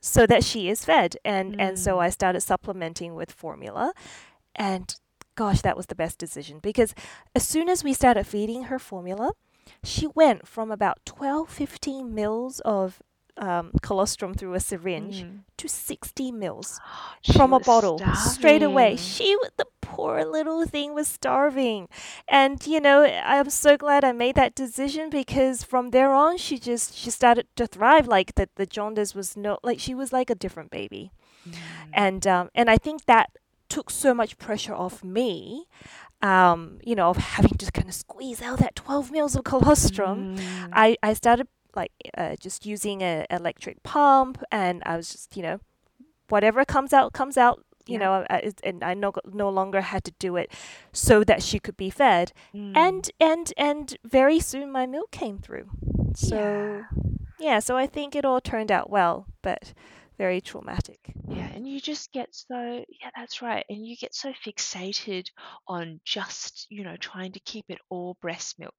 so 0.00 0.26
that 0.26 0.44
she 0.44 0.68
is 0.68 0.84
fed. 0.84 1.16
And 1.24 1.60
and 1.60 1.78
so 1.78 1.96
mm, 1.96 2.00
I 2.02 2.10
started 2.10 2.40
supplementing 2.40 3.14
with 3.14 3.30
formula 3.30 3.92
And 4.54 4.94
gosh, 5.34 5.62
that 5.62 5.76
was 5.76 5.86
the 5.86 5.94
best 5.94 6.18
decision 6.18 6.58
because 6.60 6.94
as 7.34 7.46
soon 7.46 7.68
as 7.68 7.82
we 7.82 7.92
started 7.94 8.24
feeding 8.26 8.64
her 8.64 8.78
formula, 8.78 9.32
she 9.82 10.06
went 10.08 10.46
from 10.46 10.70
about 10.70 10.98
12, 11.06 11.48
15 11.48 12.14
mils 12.14 12.60
of 12.60 13.00
um, 13.38 13.72
colostrum 13.80 14.34
through 14.34 14.52
a 14.54 14.60
syringe 14.60 15.22
Mm. 15.24 15.38
to 15.56 15.66
60 15.68 16.30
mils 16.32 16.78
She 17.22 17.32
from 17.32 17.54
a 17.54 17.60
bottle 17.60 17.98
straight 18.14 18.62
away. 18.62 18.94
She, 18.96 19.34
the 19.56 19.64
poor 19.80 20.22
little 20.22 20.66
thing, 20.66 20.92
was 20.94 21.08
starving. 21.08 21.88
And, 22.28 22.64
you 22.66 22.78
know, 22.78 23.04
I'm 23.04 23.48
so 23.48 23.78
glad 23.78 24.04
I 24.04 24.12
made 24.12 24.34
that 24.34 24.54
decision 24.54 25.08
because 25.08 25.62
from 25.64 25.90
there 25.92 26.12
on, 26.12 26.36
she 26.36 26.58
just, 26.58 26.94
she 26.94 27.10
started 27.10 27.46
to 27.56 27.66
thrive. 27.66 28.06
Like 28.06 28.34
that, 28.34 28.50
the 28.56 28.66
jaundice 28.66 29.14
was 29.14 29.34
no, 29.34 29.58
like 29.62 29.80
she 29.80 29.94
was 29.94 30.12
like 30.12 30.28
a 30.28 30.34
different 30.34 30.70
baby 30.70 31.10
Mm. 31.48 31.54
and 31.92 32.26
um, 32.28 32.50
and 32.54 32.70
I 32.70 32.76
think 32.78 33.06
that 33.06 33.30
took 33.74 33.90
so 33.90 34.10
much 34.14 34.32
pressure 34.38 34.74
off 34.84 35.02
me, 35.04 35.66
um, 36.20 36.78
you 36.88 36.94
know, 36.94 37.08
of 37.10 37.16
having 37.36 37.56
to 37.58 37.70
kind 37.72 37.88
of 37.88 37.94
squeeze 37.94 38.40
out 38.42 38.58
that 38.58 38.74
12 38.74 39.10
mils 39.10 39.34
of 39.36 39.44
colostrum. 39.44 40.36
Mm. 40.36 40.68
I 40.84 40.96
I 41.02 41.14
started 41.14 41.48
like 41.74 41.92
uh, 42.20 42.34
just 42.46 42.66
using 42.66 43.02
a 43.02 43.24
electric 43.30 43.82
pump, 43.82 44.42
and 44.50 44.82
I 44.86 44.96
was 44.96 45.08
just 45.12 45.36
you 45.36 45.42
know, 45.42 45.58
whatever 46.28 46.64
comes 46.64 46.92
out 46.92 47.12
comes 47.12 47.36
out. 47.36 47.58
You 47.86 47.94
Yeah. 47.98 48.04
know, 48.04 48.12
uh, 48.30 48.40
it- 48.48 48.60
and 48.68 48.82
I 48.84 48.94
no 48.94 49.10
no 49.44 49.48
longer 49.50 49.80
had 49.80 50.02
to 50.04 50.12
do 50.26 50.36
it 50.36 50.48
so 50.92 51.24
that 51.24 51.42
she 51.42 51.58
could 51.58 51.76
be 51.76 51.90
fed. 51.90 52.32
Mm. 52.54 52.76
And 52.76 53.10
and 53.18 53.52
and 53.56 53.96
very 54.04 54.38
soon 54.40 54.70
my 54.72 54.86
milk 54.86 55.10
came 55.10 55.38
through. 55.38 55.66
So 56.14 56.36
Yeah. 56.36 56.82
yeah, 57.40 57.60
so 57.60 57.76
I 57.76 57.86
think 57.88 58.14
it 58.14 58.24
all 58.24 58.40
turned 58.40 58.70
out 58.70 58.88
well, 58.90 59.24
but 59.42 59.72
very 60.22 60.40
traumatic. 60.40 61.00
Yeah, 61.28 61.48
and 61.48 61.66
you 61.66 61.80
just 61.80 62.12
get 62.12 62.34
so, 62.34 62.84
yeah, 63.00 63.10
that's 63.16 63.40
right. 63.42 63.64
And 63.68 63.86
you 63.86 63.96
get 63.96 64.14
so 64.14 64.32
fixated 64.32 65.26
on 65.66 66.00
just, 66.04 66.66
you 66.70 66.84
know, 66.84 66.96
trying 66.96 67.32
to 67.32 67.40
keep 67.40 67.64
it 67.70 67.78
all 67.88 68.14
breast 68.20 68.58
milk 68.58 68.74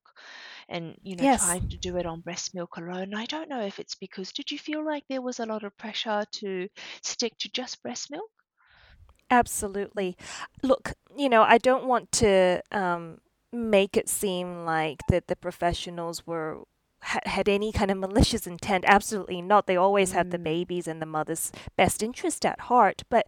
and, 0.70 0.98
you 1.04 1.16
know, 1.16 1.28
Yes. 1.28 1.30
trying 1.30 1.68
to 1.70 1.78
do 1.80 1.98
it 1.98 2.06
on 2.06 2.22
breast 2.22 2.54
milk 2.56 2.78
alone. 2.78 3.14
I 3.16 3.26
don't 3.26 3.50
know 3.50 3.62
if 3.66 3.80
it's 3.80 3.96
because, 3.96 4.34
did 4.34 4.52
you 4.52 4.60
feel 4.60 4.86
like 4.86 5.06
there 5.10 5.22
was 5.22 5.40
a 5.40 5.46
lot 5.48 5.64
of 5.64 5.78
pressure 5.78 6.26
to 6.34 6.70
stick 7.04 7.34
to 7.40 7.50
just 7.50 7.82
breast 7.84 8.12
milk? 8.12 8.32
Absolutely. 9.30 10.16
Look, 10.62 10.94
you 11.16 11.30
know, 11.30 11.44
I 11.44 11.58
don't 11.58 11.86
want 11.86 12.12
to 12.14 12.62
um, 12.72 13.20
make 13.52 13.98
it 13.98 14.08
seem 14.10 14.64
like 14.66 15.00
that 15.08 15.28
the 15.28 15.36
professionals 15.36 16.28
were 16.28 16.64
had 17.04 17.48
any 17.50 17.72
kind 17.72 17.92
of 17.92 17.98
malicious 17.98 18.48
intent. 18.48 18.86
Absolutely 18.88 19.42
not. 19.42 19.68
They 19.68 19.76
always 19.78 20.12
have 20.14 20.30
the 20.32 20.38
Mm. 20.40 20.44
baby's 20.44 20.88
and 20.88 21.02
the 21.02 21.06
mother's 21.06 21.52
best 21.76 22.02
interest 22.04 22.46
at 22.46 22.60
heart. 22.62 23.04
But 23.10 23.26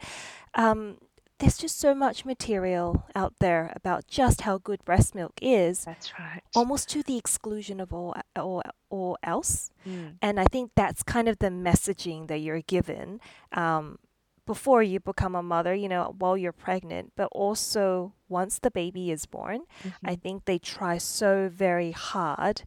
um, 0.53 0.97
there's 1.39 1.57
just 1.57 1.77
so 1.79 1.93
much 1.93 2.23
material 2.25 3.03
out 3.13 3.33
there 3.39 3.73
about 3.75 4.07
just 4.07 4.41
how 4.41 4.57
good 4.57 4.83
breast 4.85 5.13
milk 5.13 5.33
is, 5.41 5.83
That's 5.83 6.17
right. 6.17 6.41
almost 6.55 6.87
to 6.91 7.03
the 7.03 7.17
exclusion 7.17 7.79
of 7.81 7.91
all 7.93 8.15
all, 8.37 8.61
all 8.89 9.17
else. 9.21 9.69
Mm. 9.85 10.15
And 10.21 10.39
I 10.39 10.45
think 10.45 10.71
that's 10.75 11.03
kind 11.03 11.27
of 11.27 11.39
the 11.39 11.49
messaging 11.49 12.27
that 12.27 12.39
you're 12.39 12.61
given 12.61 13.19
um, 13.51 13.99
before 14.45 14.81
you 14.83 14.99
become 14.99 15.35
a 15.35 15.41
mother, 15.43 15.73
you 15.75 15.89
know, 15.89 16.15
while 16.17 16.37
you're 16.37 16.53
pregnant, 16.53 17.11
but 17.17 17.27
also 17.33 18.13
once 18.29 18.59
the 18.59 18.69
baby 18.71 19.11
is 19.11 19.25
born. 19.25 19.61
I 20.05 20.15
Mhm. 20.15 20.21
think 20.21 20.45
they 20.45 20.59
try 20.59 20.99
so 20.99 21.49
very 21.51 21.91
hard 21.91 22.61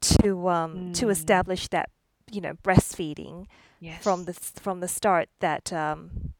to 0.00 0.48
um, 0.48 0.92
to 0.94 1.06
Mm. 1.06 1.10
establish 1.10 1.68
that 1.68 1.90
you 2.30 2.40
know 2.40 2.54
breastfeeding 2.62 3.46
Yes. 3.80 4.02
from 4.02 4.24
the 4.24 4.32
from 4.34 4.80
the 4.80 4.88
start 4.88 5.28
that 5.40 5.72
um, 5.72 6.34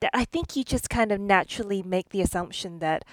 that 0.00 0.10
I 0.14 0.24
think 0.24 0.56
you 0.56 0.64
just 0.64 0.88
kind 0.90 1.12
of 1.12 1.20
naturally 1.20 1.82
make 1.82 2.10
the 2.10 2.20
assumption 2.20 2.78
that 2.80 3.04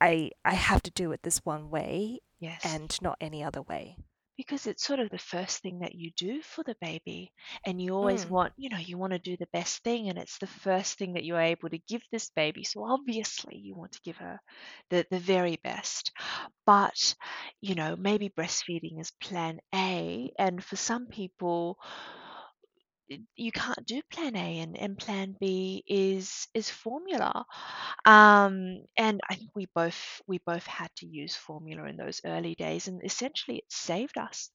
I 0.00 0.30
I 0.44 0.54
have 0.54 0.82
to 0.82 0.90
do 0.90 1.12
it 1.12 1.22
this 1.22 1.38
one 1.44 1.70
way 1.70 2.20
Yes. 2.38 2.60
and 2.64 2.96
not 3.00 3.16
any 3.20 3.42
other 3.42 3.62
way. 3.62 3.96
Because 4.36 4.66
it's 4.66 4.84
sort 4.84 5.00
of 5.00 5.10
the 5.10 5.18
first 5.18 5.60
thing 5.62 5.80
that 5.80 5.94
you 5.94 6.10
do 6.16 6.40
for 6.42 6.62
the 6.64 6.76
baby 6.80 7.32
and 7.66 7.80
you 7.80 7.94
always 7.94 8.28
Mm. 8.28 8.30
want 8.30 8.52
you 8.56 8.68
know 8.70 8.78
you 8.78 8.98
want 8.98 9.12
to 9.12 9.18
do 9.18 9.36
the 9.36 9.48
best 9.52 9.82
thing 9.82 10.08
and 10.08 10.18
it's 10.18 10.38
the 10.38 10.46
first 10.46 10.98
thing 10.98 11.14
that 11.14 11.24
you're 11.24 11.40
able 11.40 11.68
to 11.68 11.78
give 11.88 12.02
this 12.12 12.30
baby 12.30 12.64
so 12.64 12.84
obviously 12.84 13.56
you 13.56 13.74
want 13.74 13.92
to 13.92 14.00
give 14.04 14.16
her 14.16 14.38
the 14.90 15.06
the 15.10 15.18
very 15.18 15.58
best 15.62 16.12
but 16.66 17.14
you 17.60 17.74
know 17.74 17.96
maybe 17.96 18.28
breastfeeding 18.30 19.00
is 19.00 19.12
plan 19.20 19.58
A 19.74 20.30
and 20.38 20.62
for 20.64 20.76
some 20.76 21.06
people 21.06 21.78
you 23.36 23.52
can't 23.52 23.84
do 23.86 24.00
plan 24.10 24.36
A 24.36 24.60
and, 24.60 24.76
and 24.76 24.98
plan 24.98 25.36
B 25.40 25.82
is 25.86 26.48
is 26.54 26.70
formula. 26.70 27.44
Um, 28.04 28.84
and 28.96 29.20
I 29.28 29.34
think 29.36 29.50
we 29.54 29.66
both 29.74 30.20
we 30.26 30.38
both 30.46 30.66
had 30.66 30.90
to 30.98 31.06
use 31.06 31.36
formula 31.36 31.84
in 31.88 31.96
those 31.96 32.20
early 32.24 32.54
days 32.54 32.88
and 32.88 33.02
essentially 33.04 33.58
it 33.58 33.72
saved 33.72 34.18
us. 34.18 34.50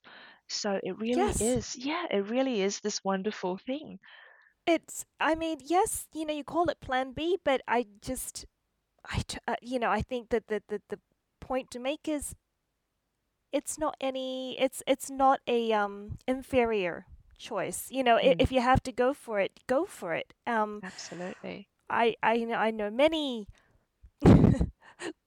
So 0.50 0.80
it 0.84 0.98
really 0.98 1.32
Yes. 1.32 1.40
is, 1.40 1.76
yeah, 1.76 2.06
it 2.12 2.30
really 2.30 2.62
is 2.62 2.80
this 2.82 3.04
wonderful 3.04 3.58
thing. 3.66 4.00
It's, 4.66 5.06
I 5.20 5.36
mean, 5.36 5.60
yes, 5.64 6.08
you 6.14 6.26
know, 6.26 6.34
you 6.34 6.44
call 6.44 6.70
it 6.70 6.80
Plan 6.80 7.12
B, 7.14 7.38
but 7.44 7.62
I 7.68 7.88
just, 8.02 8.46
I, 9.06 9.20
t- 9.28 9.40
uh, 9.48 9.56
you 9.62 9.80
know, 9.80 9.90
I 9.90 10.02
think 10.02 10.30
that 10.30 10.48
the, 10.48 10.62
the, 10.68 10.82
the 10.90 11.00
point 11.40 11.72
to 11.72 11.80
make 11.80 12.08
is 12.08 12.36
it's 13.52 13.78
not 13.78 13.96
any, 14.02 14.60
it's, 14.60 14.84
it's 14.88 15.10
not 15.10 15.40
a 15.48 15.72
um 15.74 16.18
inferior 16.28 17.06
choice. 17.40 17.88
You 17.92 18.04
know, 18.04 18.20
Mm. 18.24 18.40
if 18.40 18.52
you 18.52 18.62
have 18.62 18.84
to 18.84 18.94
go 18.94 19.14
for 19.14 19.40
it, 19.40 19.60
go 19.68 19.86
for 19.86 20.14
it. 20.16 20.34
Um, 20.48 20.84
Absolutely. 20.84 21.70
I, 21.90 22.16
I, 22.24 22.38
know, 22.40 22.56
I 22.56 22.72
know 22.72 22.92
many 22.92 23.48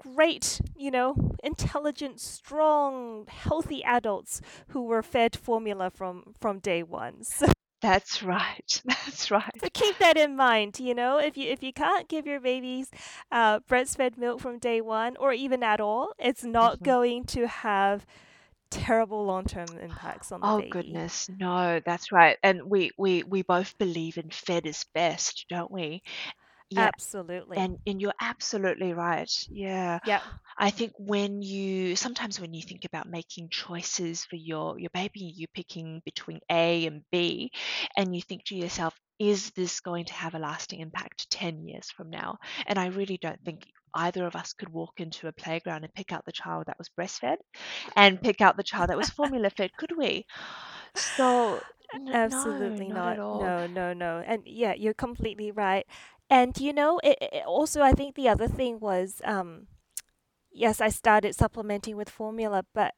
great, 0.02 0.60
you 0.76 0.90
know, 0.90 1.14
intelligent, 1.42 2.20
strong, 2.20 3.26
healthy 3.28 3.82
adults 3.84 4.40
who 4.68 4.82
were 4.82 5.02
fed 5.02 5.36
formula 5.36 5.90
from 5.90 6.34
from 6.40 6.58
day 6.60 6.82
one. 6.82 7.24
So 7.24 7.46
That's 7.82 8.22
right. 8.22 8.82
That's 8.84 9.30
right. 9.30 9.60
So 9.60 9.68
keep 9.72 9.98
that 9.98 10.16
in 10.16 10.36
mind. 10.36 10.78
You 10.80 10.94
know, 10.94 11.18
if 11.18 11.36
you 11.36 11.48
if 11.50 11.62
you 11.62 11.72
can't 11.72 12.08
give 12.08 12.26
your 12.26 12.40
babies 12.40 12.90
uh, 13.30 13.60
breastfed 13.60 14.16
milk 14.18 14.40
from 14.40 14.58
day 14.58 14.80
one 14.80 15.16
or 15.16 15.32
even 15.32 15.62
at 15.62 15.80
all, 15.80 16.12
it's 16.18 16.44
not 16.44 16.82
Mhm. 16.82 16.84
going 16.84 17.24
to 17.26 17.46
have 17.46 18.06
terrible 18.72 19.24
long 19.24 19.46
term 19.46 19.78
impacts 19.78 20.32
on 20.32 20.44
the 20.44 20.50
Oh 20.50 20.62
baby. 20.62 21.02
goodness, 21.02 21.28
no, 21.28 21.80
that's 21.84 22.12
right. 22.12 22.38
And 22.42 22.64
we 22.70 22.90
we 22.98 23.22
we 23.24 23.42
both 23.42 23.78
believe 23.78 24.18
in 24.18 24.30
fed 24.30 24.66
is 24.66 24.84
best, 24.94 25.46
don't 25.48 25.70
we? 25.70 26.02
Yeah, 26.72 26.90
Absolutely. 26.94 27.56
and 27.56 27.78
and 27.86 28.00
you're 28.00 28.14
absolutely 28.20 28.92
right. 28.94 29.30
Yeah. 29.48 30.00
yeah. 30.04 30.22
I 30.58 30.70
think 30.70 30.92
when 30.98 31.42
you 31.42 31.96
sometimes 31.96 32.40
when 32.40 32.54
you 32.54 32.62
think 32.62 32.84
about 32.84 33.08
making 33.08 33.48
choices 33.50 34.24
for 34.24 34.36
your 34.36 34.78
your 34.78 34.90
baby, 34.94 35.32
you're 35.36 35.48
picking 35.54 36.02
between 36.04 36.40
A 36.50 36.86
and 36.86 37.02
B, 37.12 37.50
and 37.96 38.14
you 38.14 38.22
think 38.22 38.44
to 38.46 38.56
yourself, 38.56 38.94
is 39.18 39.50
this 39.52 39.80
going 39.80 40.06
to 40.06 40.14
have 40.14 40.34
a 40.34 40.38
lasting 40.38 40.80
impact 40.80 41.30
10 41.30 41.66
years 41.66 41.90
from 41.90 42.10
now? 42.10 42.38
And 42.66 42.78
I 42.78 42.86
really 42.88 43.18
don't 43.18 43.40
think 43.44 43.66
either 43.94 44.26
of 44.26 44.36
us 44.36 44.52
could 44.54 44.68
walk 44.70 44.94
into 45.00 45.28
a 45.28 45.32
playground 45.32 45.84
and 45.84 45.94
pick 45.94 46.12
out 46.12 46.24
the 46.24 46.32
child 46.32 46.64
that 46.66 46.78
was 46.78 46.90
breastfed 46.98 47.36
and 47.96 48.20
pick 48.22 48.40
out 48.40 48.56
the 48.56 48.62
child 48.62 48.90
that 48.90 48.98
was 48.98 49.10
formula 49.20 49.50
fed, 49.50 49.70
could 49.78 49.92
we? 49.96 50.26
So 50.94 51.62
no, 51.94 52.12
Absolutely 52.12 52.90
not 52.90 53.04
not. 53.04 53.18
at 53.18 53.18
all. 53.18 53.54
No, 53.54 53.66
no, 53.66 53.92
no. 53.92 54.22
And 54.26 54.42
yeah, 54.46 54.74
you're 54.74 54.94
completely 54.94 55.50
right. 55.52 55.86
And 56.32 56.58
you 56.58 56.72
know, 56.72 56.98
it, 57.04 57.18
it 57.20 57.44
also 57.46 57.82
I 57.82 57.92
think 57.92 58.14
the 58.14 58.28
other 58.30 58.48
thing 58.48 58.80
was 58.80 59.20
um 59.22 59.66
yes, 60.50 60.80
I 60.80 60.88
started 60.88 61.34
supplementing 61.34 61.94
with 61.96 62.08
formula, 62.08 62.64
but 62.74 62.94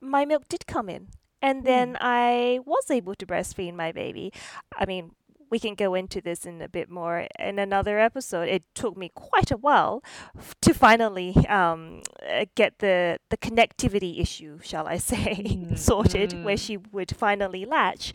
my 0.00 0.24
milk 0.24 0.48
did 0.48 0.66
come 0.66 0.88
in. 0.88 1.08
And 1.40 1.64
then 1.64 1.96
I 2.00 2.60
was 2.64 2.90
able 2.90 3.14
to 3.16 3.26
breastfeed 3.26 3.74
my 3.74 3.90
baby. 3.90 4.32
I 4.76 4.86
mean, 4.86 5.12
we 5.52 5.58
can 5.58 5.74
go 5.74 5.94
into 5.94 6.20
this 6.22 6.46
in 6.46 6.62
a 6.62 6.68
bit 6.68 6.88
more 6.88 7.26
in 7.38 7.58
another 7.58 7.98
episode. 7.98 8.48
It 8.48 8.64
took 8.74 8.96
me 8.96 9.10
quite 9.14 9.50
a 9.50 9.56
while 9.56 10.02
f- 10.36 10.54
to 10.62 10.72
finally 10.72 11.36
um, 11.48 12.02
uh, 12.26 12.46
get 12.54 12.78
the 12.78 13.18
the 13.28 13.36
connectivity 13.36 14.18
issue, 14.18 14.58
shall 14.62 14.86
I 14.88 14.96
say, 14.96 15.36
Mm, 15.52 15.78
sorted, 15.78 16.32
where 16.42 16.56
mm. 16.56 16.66
she 16.66 16.78
would 16.78 17.14
finally 17.14 17.64
latch. 17.64 18.12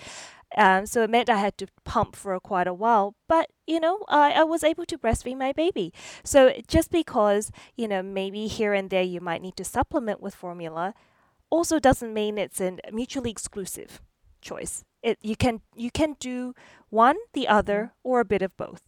Um, 0.58 0.88
so 0.88 1.04
it 1.04 1.10
meant 1.12 1.30
I 1.30 1.38
had 1.38 1.58
to 1.60 1.68
pump 1.86 2.16
for 2.16 2.38
quite 2.42 2.68
a 2.68 2.74
while, 2.74 3.16
but 3.30 3.50
you 3.68 3.80
know, 3.80 4.04
I, 4.10 4.34
I 4.34 4.44
was 4.44 4.64
able 4.64 4.86
to 4.88 4.98
breastfeed 4.98 5.38
my 5.38 5.54
baby. 5.54 5.94
So 6.24 6.54
just 6.68 6.92
because 6.92 7.52
you 7.78 7.88
know 7.88 8.02
maybe 8.04 8.48
here 8.48 8.74
and 8.74 8.90
there 8.90 9.04
you 9.04 9.22
might 9.22 9.42
need 9.42 9.56
to 9.58 9.64
supplement 9.64 10.22
with 10.22 10.36
formula, 10.36 10.94
also 11.50 11.80
doesn't 11.80 12.14
mean 12.14 12.38
it's 12.38 12.62
a 12.62 12.78
mutually 12.92 13.32
exclusive 13.32 14.02
choice. 14.42 14.84
It 15.04 15.20
you 15.22 15.36
can 15.36 15.62
you 15.76 15.92
can 15.92 16.16
do 16.20 16.54
one, 16.90 17.18
the 17.34 17.48
other, 17.48 17.94
or 18.04 18.20
a 18.20 18.26
bit 18.26 18.42
of 18.42 18.56
both. 18.58 18.82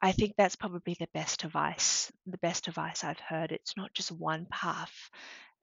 I 0.00 0.12
think 0.12 0.34
that's 0.36 0.56
probably 0.56 0.94
the 0.98 1.08
best 1.14 1.44
advice, 1.44 2.12
the 2.26 2.38
best 2.38 2.68
advice 2.68 3.04
I've 3.04 3.18
heard. 3.20 3.52
It's 3.52 3.76
not 3.76 3.92
just 3.94 4.12
one 4.12 4.46
path. 4.50 5.10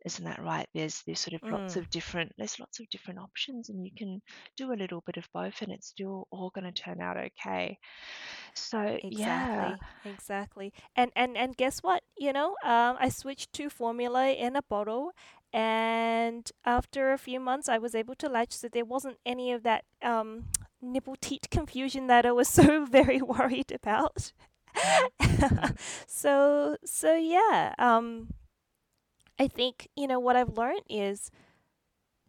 Isn't 0.06 0.26
that 0.26 0.42
right? 0.44 0.68
There's 0.74 1.02
there's 1.06 1.20
sort 1.20 1.36
of 1.36 1.42
lots 1.52 1.76
Mm, 1.76 1.78
of 1.78 1.90
different 1.90 2.34
there's 2.38 2.60
lots 2.60 2.80
of 2.80 2.90
different 2.90 3.20
options, 3.20 3.70
and 3.70 3.86
you 3.86 3.92
can 3.98 4.22
do 4.58 4.74
a 4.74 4.76
little 4.82 5.02
bit 5.06 5.18
of 5.18 5.28
both, 5.34 5.62
and 5.62 5.72
it's 5.72 5.88
still 5.88 6.28
all 6.32 6.52
going 6.56 6.72
to 6.72 6.82
turn 6.84 7.02
out 7.02 7.18
okay. 7.18 7.78
So 8.54 8.98
yeah. 9.10 9.76
exactly, 9.76 9.82
exactly. 10.04 10.74
And 10.96 11.12
and 11.16 11.38
and 11.38 11.56
guess 11.58 11.80
what? 11.80 12.04
You 12.18 12.34
know, 12.34 12.56
um, 12.64 12.98
I 13.00 13.10
switched 13.10 13.54
to 13.54 13.70
formula 13.70 14.30
in 14.32 14.56
a 14.56 14.62
bottle, 14.64 15.12
and 15.54 16.50
after 16.66 17.12
a 17.14 17.18
few 17.18 17.40
months, 17.40 17.70
I 17.70 17.78
was 17.78 17.96
able 17.96 18.16
to 18.16 18.30
latch, 18.30 18.54
so 18.54 18.68
there 18.70 18.86
wasn't 18.86 19.18
any 19.26 19.52
of 19.52 19.64
that 19.64 19.86
um, 20.04 20.46
nipple 20.82 21.16
teat 21.20 21.50
confusion 21.52 22.08
that 22.08 22.26
I 22.26 22.32
was 22.32 22.48
so 22.62 22.86
very 22.86 23.22
worried 23.22 23.72
about. 23.72 24.32
Mm. 24.84 25.10
so 26.08 26.78
so 26.86 27.16
yeah, 27.16 27.74
um, 27.80 28.30
I 29.40 29.48
think 29.48 29.90
you 29.96 30.08
know 30.08 30.20
what 30.20 30.36
I've 30.36 30.58
learned 30.58 30.84
is 30.90 31.32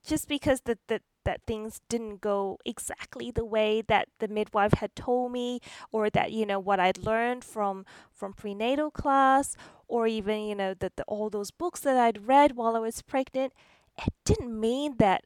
just 0.04 0.28
because 0.28 0.62
that 0.62 0.78
that 0.88 1.02
that 1.24 1.42
things 1.44 1.80
didn't 1.88 2.20
go 2.20 2.56
exactly 2.64 3.32
the 3.32 3.44
way 3.44 3.82
that 3.88 4.08
the 4.20 4.28
midwife 4.28 4.74
had 4.74 4.94
told 4.94 5.32
me 5.32 5.60
or 5.90 6.08
that 6.10 6.30
you 6.30 6.46
know 6.46 6.60
what 6.60 6.78
I'd 6.78 6.98
learned 6.98 7.44
from 7.44 7.84
from 8.12 8.32
prenatal 8.32 8.90
class 8.90 9.56
or 9.88 10.06
even 10.06 10.42
you 10.44 10.54
know 10.54 10.74
that 10.74 10.96
the, 10.96 11.04
all 11.08 11.30
those 11.30 11.50
books 11.50 11.80
that 11.80 11.96
I'd 11.96 12.26
read 12.28 12.56
while 12.56 12.76
I 12.76 12.80
was 12.80 13.02
pregnant 13.02 13.52
it 13.98 14.12
didn't 14.24 14.58
mean 14.58 14.96
that 14.98 15.24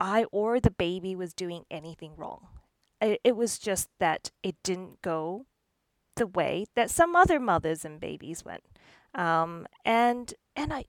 I 0.00 0.24
or 0.30 0.60
the 0.60 0.70
baby 0.70 1.16
was 1.16 1.34
doing 1.34 1.64
anything 1.70 2.12
wrong. 2.16 2.46
It, 3.00 3.20
it 3.24 3.36
was 3.36 3.58
just 3.58 3.88
that 3.98 4.30
it 4.42 4.56
didn't 4.62 5.02
go 5.02 5.46
the 6.16 6.26
way 6.26 6.66
that 6.74 6.90
some 6.90 7.14
other 7.14 7.38
mothers 7.40 7.84
and 7.84 8.00
babies 8.00 8.44
went. 8.44 8.64
Um, 9.14 9.66
and 9.84 10.34
and 10.58 10.72
I 10.72 10.84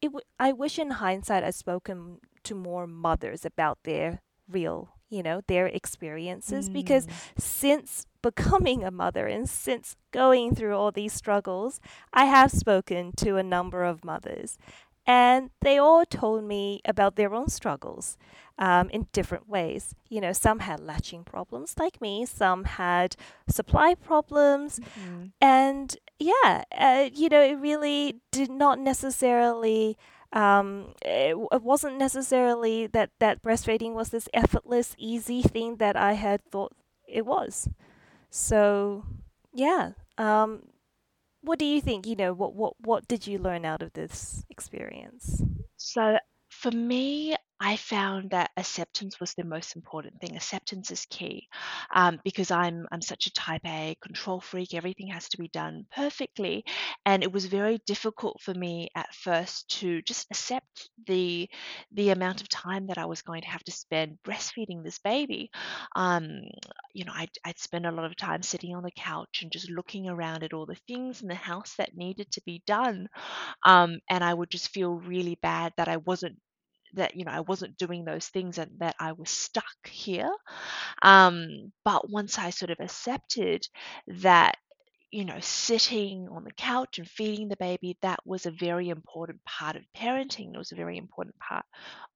it 0.00 0.08
w- 0.14 0.24
I 0.38 0.52
wish 0.52 0.78
in 0.78 0.90
hindsight 1.02 1.42
I'd 1.44 1.54
spoken 1.54 2.20
to 2.44 2.54
more 2.54 2.86
mothers 2.86 3.44
about 3.44 3.78
their 3.84 4.20
real, 4.48 4.88
you 5.08 5.22
know, 5.22 5.40
their 5.48 5.66
experiences 5.66 6.68
because 6.68 7.06
Mm. 7.06 7.12
since 7.38 8.06
becoming 8.22 8.84
a 8.84 8.90
mother 8.90 9.26
and 9.26 9.48
since 9.48 9.96
going 10.12 10.54
through 10.54 10.76
all 10.76 10.92
these 10.92 11.12
struggles, 11.12 11.80
I 12.12 12.24
have 12.26 12.50
spoken 12.50 13.12
to 13.24 13.36
a 13.36 13.42
number 13.42 13.84
of 13.84 14.04
mothers. 14.04 14.58
And 15.06 15.50
they 15.60 15.76
all 15.78 16.04
told 16.06 16.44
me 16.44 16.80
about 16.86 17.16
their 17.16 17.34
own 17.34 17.48
struggles 17.48 18.16
um, 18.58 18.88
in 18.90 19.06
different 19.12 19.48
ways. 19.48 19.94
You 20.08 20.20
know, 20.22 20.32
some 20.32 20.60
had 20.60 20.80
latching 20.80 21.24
problems 21.24 21.74
like 21.78 22.00
me, 22.00 22.24
some 22.24 22.64
had 22.64 23.14
supply 23.48 23.94
problems, 23.94 24.80
Mhm. 24.80 25.32
and 25.40 25.96
yeah, 26.18 26.64
uh, 26.72 27.10
you 27.12 27.28
know, 27.28 27.42
it 27.42 27.58
really 27.58 28.20
did 28.30 28.50
not 28.50 28.78
necessarily. 28.78 29.96
Um, 30.32 30.94
it, 31.04 31.30
w- 31.30 31.48
it 31.52 31.62
wasn't 31.62 31.96
necessarily 31.98 32.86
that 32.88 33.10
that 33.20 33.42
breastfeeding 33.42 33.92
was 33.92 34.08
this 34.08 34.28
effortless, 34.34 34.94
easy 34.98 35.42
thing 35.42 35.76
that 35.76 35.96
I 35.96 36.14
had 36.14 36.42
thought 36.50 36.72
it 37.06 37.24
was. 37.26 37.68
So, 38.30 39.04
yeah. 39.52 39.92
Um, 40.18 40.62
what 41.44 41.58
do 41.58 41.64
you 41.64 41.80
think? 41.80 42.06
You 42.06 42.16
know, 42.16 42.32
what 42.32 42.54
what 42.54 42.74
what 42.80 43.08
did 43.08 43.26
you 43.26 43.38
learn 43.38 43.64
out 43.64 43.82
of 43.82 43.92
this 43.92 44.44
experience? 44.50 45.42
So 45.76 46.18
for 46.50 46.70
me, 46.70 47.36
I 47.60 47.76
found 47.76 48.30
that 48.30 48.50
acceptance 48.56 49.18
was 49.20 49.32
the 49.34 49.44
most 49.44 49.74
important 49.76 50.20
thing. 50.20 50.36
Acceptance 50.36 50.90
is 50.90 51.06
key, 51.06 51.48
um, 51.94 52.20
because 52.24 52.50
I'm 52.50 52.86
I'm 52.92 53.00
such 53.00 53.26
a 53.26 53.32
type 53.32 53.62
A 53.64 53.96
control 54.02 54.40
freak. 54.40 54.74
Everything 54.74 55.08
has 55.08 55.28
to 55.30 55.38
be 55.38 55.48
done 55.48 55.86
perfectly, 55.94 56.64
and 57.06 57.22
it 57.22 57.32
was 57.32 57.46
very 57.46 57.78
difficult 57.86 58.40
for 58.42 58.52
me 58.54 58.88
at 58.94 59.14
first 59.14 59.68
to 59.80 60.02
just 60.02 60.26
accept 60.30 60.90
the 61.06 61.48
the 61.92 62.10
amount 62.10 62.40
of 62.42 62.48
time 62.48 62.86
that 62.88 62.98
I 62.98 63.06
was 63.06 63.22
going 63.22 63.42
to 63.42 63.48
have 63.48 63.64
to 63.64 63.72
spend 63.72 64.18
breastfeeding 64.26 64.84
this 64.84 64.98
baby. 64.98 65.50
Um, 65.96 66.42
you 66.92 67.04
know, 67.04 67.12
I'd, 67.14 67.30
I'd 67.44 67.58
spend 67.58 67.86
a 67.86 67.92
lot 67.92 68.04
of 68.04 68.16
time 68.16 68.42
sitting 68.42 68.74
on 68.74 68.82
the 68.82 68.90
couch 68.96 69.40
and 69.42 69.50
just 69.50 69.70
looking 69.70 70.08
around 70.08 70.42
at 70.44 70.52
all 70.52 70.66
the 70.66 70.76
things 70.86 71.22
in 71.22 71.28
the 71.28 71.34
house 71.34 71.74
that 71.78 71.96
needed 71.96 72.30
to 72.32 72.42
be 72.44 72.62
done 72.66 73.08
um, 73.66 74.00
and 74.10 74.22
I 74.24 74.32
would 74.34 74.50
just 74.50 74.70
feel 74.70 74.92
really 74.94 75.38
bad 75.42 75.72
that 75.76 75.88
I 75.88 75.98
wasn't 75.98 76.38
that 76.94 77.16
you 77.16 77.24
know 77.24 77.32
I 77.32 77.40
wasn't 77.40 77.78
doing 77.78 78.04
those 78.04 78.26
things 78.28 78.58
and 78.58 78.70
that 78.80 78.96
I 79.00 79.12
was 79.12 79.30
stuck 79.30 79.88
here. 79.88 80.30
Um, 81.02 81.72
but 81.84 82.10
once 82.10 82.38
I 82.38 82.50
sort 82.50 82.70
of 82.70 82.80
accepted 82.80 83.66
that 84.08 84.56
you 85.12 85.24
know, 85.24 85.38
sitting 85.40 86.28
on 86.30 86.44
the 86.44 86.52
couch 86.52 86.98
and 86.98 87.08
feeding 87.08 87.48
the 87.48 87.56
baby, 87.56 87.96
that 88.02 88.18
was 88.26 88.46
a 88.46 88.50
very 88.50 88.90
important 88.90 89.42
part 89.44 89.76
of 89.76 89.82
parenting. 89.96 90.54
It 90.54 90.58
was 90.58 90.72
a 90.72 90.76
very 90.76 90.98
important 90.98 91.36
part 91.38 91.64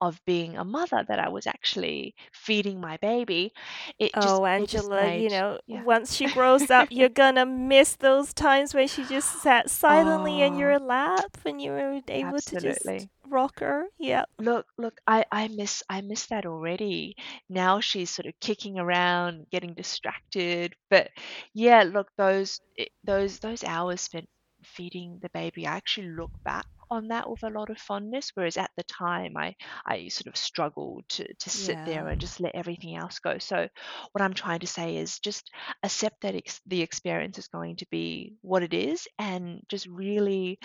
of 0.00 0.20
being 0.26 0.56
a 0.56 0.64
mother 0.64 1.04
that 1.08 1.18
I 1.18 1.28
was 1.28 1.46
actually 1.46 2.14
feeding 2.32 2.80
my 2.80 2.96
baby. 2.98 3.52
It 3.98 4.20
just 4.20 4.40
Oh, 4.40 4.66
just 4.66 4.92
Angela, 4.92 5.00
made 5.00 5.26
you 5.26 5.30
know, 5.30 5.58
yeah. 5.66 5.84
once 5.84 6.14
she 6.14 6.28
grows 6.28 6.70
up, 6.70 6.88
you're 6.90 7.08
gonna 7.08 7.46
miss 7.46 7.96
those 7.96 8.34
times 8.34 8.74
where 8.74 8.88
she 8.88 9.04
just 9.04 9.40
sat 9.40 9.70
silently 9.70 10.40
in 10.42 10.54
Oh, 10.54 10.56
your 10.56 10.78
lap 10.78 11.36
and 11.44 11.60
you 11.60 11.70
were 11.72 12.00
able 12.08 12.40
to 12.42 12.56
just 12.56 13.08
absolutely. 13.32 13.88
Yeah. 13.98 14.24
Look, 14.38 14.66
look, 14.78 14.94
I 15.06 15.24
I 15.30 15.48
miss 15.48 15.82
I 15.88 16.00
miss 16.02 16.26
that 16.26 16.46
already. 16.46 17.16
Now 17.48 17.80
she's 17.80 18.10
sort 18.10 18.26
of 18.26 18.34
kicking 18.40 18.78
around, 18.78 19.46
getting 19.50 19.74
distracted. 19.74 20.74
But 20.90 21.10
yeah, 21.54 21.82
look, 21.84 22.08
those 22.16 22.60
i- 22.78 22.88
those 23.04 23.38
those 23.40 23.64
hours 23.64 24.00
spent 24.02 24.28
feeding 24.64 25.18
the 25.22 25.30
baby, 25.30 25.66
I 25.66 25.76
actually 25.76 26.10
look 26.10 26.32
back 26.44 26.66
on 26.90 27.08
that 27.08 27.28
with 27.30 27.42
a 27.42 27.50
lot 27.50 27.70
of 27.70 27.78
fondness, 27.78 28.30
whereas 28.34 28.56
at 28.56 28.70
the 28.76 28.84
time 28.84 29.36
I 29.36 29.54
I 29.86 30.08
sort 30.08 30.26
of 30.28 30.36
struggled 30.36 31.04
to 31.10 31.32
to 31.34 31.50
sit 31.50 31.78
Yeah. 31.78 31.84
there 31.84 32.08
and 32.08 32.20
just 32.20 32.40
let 32.40 32.54
everything 32.54 32.96
else 32.96 33.18
go. 33.20 33.38
So 33.38 33.68
what 34.12 34.22
I'm 34.22 34.34
trying 34.34 34.60
to 34.60 34.66
say 34.66 34.96
is 34.96 35.18
just 35.20 35.50
accept 35.82 36.20
that 36.22 36.34
ex 36.34 36.60
the 36.66 36.82
experience 36.82 37.38
is 37.38 37.48
going 37.48 37.76
to 37.76 37.86
be 37.90 38.34
what 38.42 38.62
it 38.62 38.74
is 38.74 39.06
and 39.18 39.60
just 39.68 39.86
really 39.86 40.58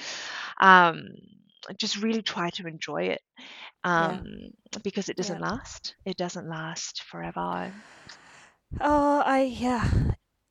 um 0.62 1.06
just 1.78 2.02
really 2.02 2.22
try 2.22 2.50
to 2.52 2.68
enjoy 2.68 3.04
it 3.04 3.22
Yeah. 3.96 4.20
um, 4.20 4.26
because 4.84 5.10
it 5.10 5.18
doesn't 5.18 5.40
Yeah. 5.40 5.42
last. 5.42 5.96
It 6.06 6.18
doesn't 6.18 6.48
last 6.50 7.04
forever. 7.04 7.72
Oh, 8.82 9.22
I 9.26 9.42
yeah, 9.44 9.90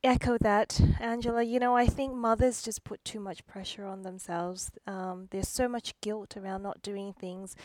echo 0.04 0.38
that, 0.38 0.80
Angela. 1.00 1.42
You 1.42 1.58
know, 1.58 1.76
I 1.76 1.86
think 1.86 2.14
mothers 2.14 2.62
just 2.62 2.84
put 2.84 3.04
too 3.04 3.20
much 3.20 3.46
pressure 3.46 3.84
on 3.84 4.02
themselves. 4.02 4.70
Um, 4.86 5.28
there's 5.30 5.48
so 5.48 5.68
much 5.68 5.98
guilt 6.00 6.36
around 6.36 6.62
not 6.62 6.82
doing 6.82 7.12
things 7.12 7.56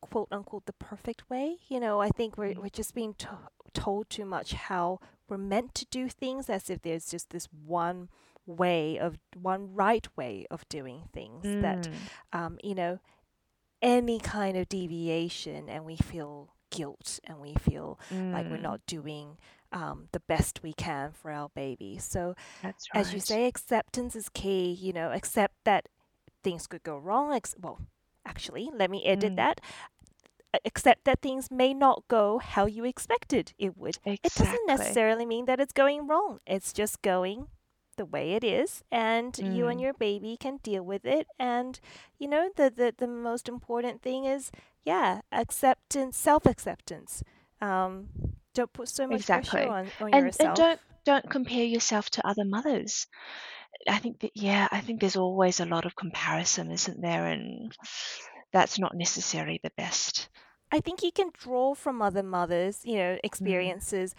quote 0.00 0.28
unquote 0.32 0.66
the 0.66 0.72
perfect 0.72 1.28
way. 1.30 1.58
You 1.68 1.80
know, 1.80 2.00
I 2.00 2.08
think 2.08 2.36
we're 2.36 2.54
Mm, 2.54 2.58
we're 2.58 2.68
just 2.70 2.94
being 2.94 3.14
to- 3.14 3.48
told 3.72 4.10
too 4.10 4.24
much 4.24 4.52
how 4.52 4.98
we're 5.28 5.38
meant 5.38 5.74
to 5.76 5.86
do 5.86 6.08
things 6.08 6.50
as 6.50 6.68
if 6.68 6.82
there's 6.82 7.08
just 7.10 7.30
this 7.30 7.46
one 7.52 8.08
way 8.46 8.98
of 8.98 9.18
one 9.34 9.72
right 9.74 10.06
way 10.16 10.46
of 10.50 10.68
doing 10.68 11.04
things 11.12 11.56
that 11.60 11.88
mm, 11.88 12.08
um, 12.32 12.58
you 12.62 12.74
know 12.74 12.98
any 13.82 14.18
kind 14.18 14.56
of 14.56 14.68
deviation 14.68 15.68
and 15.68 15.84
we 15.84 15.96
feel 15.96 16.54
guilt 16.70 17.20
and 17.24 17.38
we 17.38 17.54
feel 17.54 17.98
like 18.32 18.48
we're 18.50 18.56
mm, 18.56 18.58
not 18.58 18.80
doing 18.86 19.36
um, 19.72 20.08
the 20.12 20.20
best 20.20 20.62
we 20.62 20.72
can 20.72 21.12
for 21.12 21.30
our 21.30 21.48
baby. 21.54 21.98
So 21.98 22.34
that's 22.62 22.88
as 22.94 23.12
you 23.12 23.20
say 23.20 23.46
acceptance 23.46 24.14
is 24.16 24.28
key 24.28 24.70
you 24.72 24.92
know 24.92 25.10
accept 25.12 25.54
that 25.64 25.86
things 26.42 26.66
could 26.66 26.82
go 26.82 26.96
wrong 26.98 27.32
ex- 27.32 27.54
well 27.60 27.80
actually 28.26 28.70
let 28.74 28.90
me 28.90 29.04
edit 29.04 29.32
Mm, 29.32 29.36
that. 29.36 29.60
Accept 30.64 31.04
that 31.04 31.20
things 31.20 31.50
may 31.50 31.72
not 31.74 32.04
go 32.08 32.38
how 32.38 32.66
you 32.66 32.84
expected 32.84 33.52
it 33.58 33.76
would. 33.76 33.98
It 34.22 34.34
doesn't 34.34 34.66
necessarily 34.66 35.24
mean 35.26 35.44
that 35.46 35.60
it's 35.60 35.72
going 35.72 36.06
wrong. 36.06 36.40
It's 36.46 36.72
just 36.72 37.02
going 37.02 37.48
the 37.96 38.04
way 38.06 38.32
it 38.32 38.44
is 38.44 38.82
and 38.90 39.38
you 39.44 39.66
and 39.68 39.78
Mm, 39.78 39.82
your 39.82 39.92
baby 39.94 40.36
can 40.36 40.56
deal 40.58 40.82
with 40.82 41.04
it 41.04 41.26
and 41.38 41.80
you 42.18 42.28
know 42.28 42.50
the 42.56 42.70
the, 42.70 42.94
the 42.96 43.06
most 43.06 43.48
important 43.48 44.02
thing 44.02 44.24
is 44.24 44.50
yeah 44.84 45.20
acceptance 45.32 46.16
self-acceptance 46.16 47.22
um 47.60 48.08
don't 48.54 48.72
put 48.72 48.88
so 48.88 49.06
much 49.06 49.28
pressure 49.28 49.62
on 49.64 49.92
on 50.00 50.12
And 50.12 50.32
and 50.38 50.54
don't 50.54 50.80
don't 51.04 51.28
compare 51.30 51.64
yourself 51.64 52.10
to 52.10 52.26
other 52.26 52.44
mothers. 52.44 53.06
I 53.88 53.98
think 53.98 54.20
that 54.20 54.32
yeah, 54.36 54.68
I 54.72 54.80
think 54.80 55.00
there's 55.00 55.16
always 55.16 55.60
a 55.60 55.66
lot 55.66 55.86
of 55.86 55.96
comparison, 55.96 56.70
isn't 56.72 57.00
there? 57.02 57.26
And 57.28 57.72
that's 58.52 58.78
not 58.78 58.94
necessarily 58.96 59.60
the 59.62 59.72
best. 59.76 60.28
i 60.70 60.80
think 60.80 61.02
you 61.02 61.12
can 61.12 61.30
draw 61.32 61.74
from 61.74 62.02
other 62.02 62.22
mothers 62.22 62.80
you 62.84 62.96
know 62.96 63.18
Mm, 63.40 63.72
experiences 63.72 64.14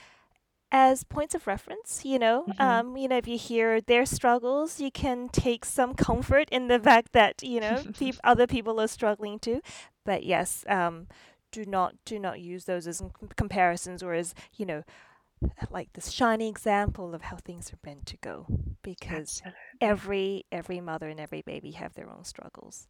as 0.74 1.04
points 1.06 1.36
of 1.36 1.48
reference, 1.48 2.04
you 2.06 2.20
know. 2.20 2.48
hmm 2.48 2.54
Um, 2.60 2.98
you 2.98 3.08
know, 3.08 3.18
if 3.18 3.28
you 3.28 3.38
hear 3.38 3.82
their 3.82 4.06
struggles, 4.06 4.82
you 4.82 4.92
can 4.92 5.30
take 5.30 5.66
some 5.66 5.96
comfort 5.96 6.50
in 6.52 6.68
the 6.68 6.80
fact 6.90 7.14
that, 7.14 7.44
you 7.44 7.62
know, 7.62 7.86
peop 7.98 8.20
other 8.24 8.48
people 8.48 8.82
are 8.82 8.88
struggling 8.88 9.40
too. 9.40 9.62
But 10.06 10.24
yes, 10.26 10.66
um, 10.70 11.08
do 11.52 11.66
not 11.66 11.96
do 12.06 12.20
not 12.20 12.42
use 12.42 12.66
those 12.66 12.88
as 12.88 13.04
comparisons 13.38 14.04
or 14.04 14.14
as, 14.14 14.36
you 14.56 14.66
know, 14.66 14.84
like 15.72 15.94
this 15.94 16.12
shiny 16.12 16.50
example 16.50 17.14
of 17.16 17.24
how 17.24 17.38
things 17.38 17.72
are 17.74 17.80
meant 17.86 18.06
to 18.08 18.18
go 18.18 18.46
because 18.84 19.42
Absolutely. 19.42 19.73
Every 19.84 20.46
every 20.52 20.82
mother 20.82 21.10
and 21.10 21.20
every 21.20 21.42
baby 21.44 21.72
have 21.72 21.94
their 21.96 22.10
own 22.10 22.26
struggles. 22.26 22.88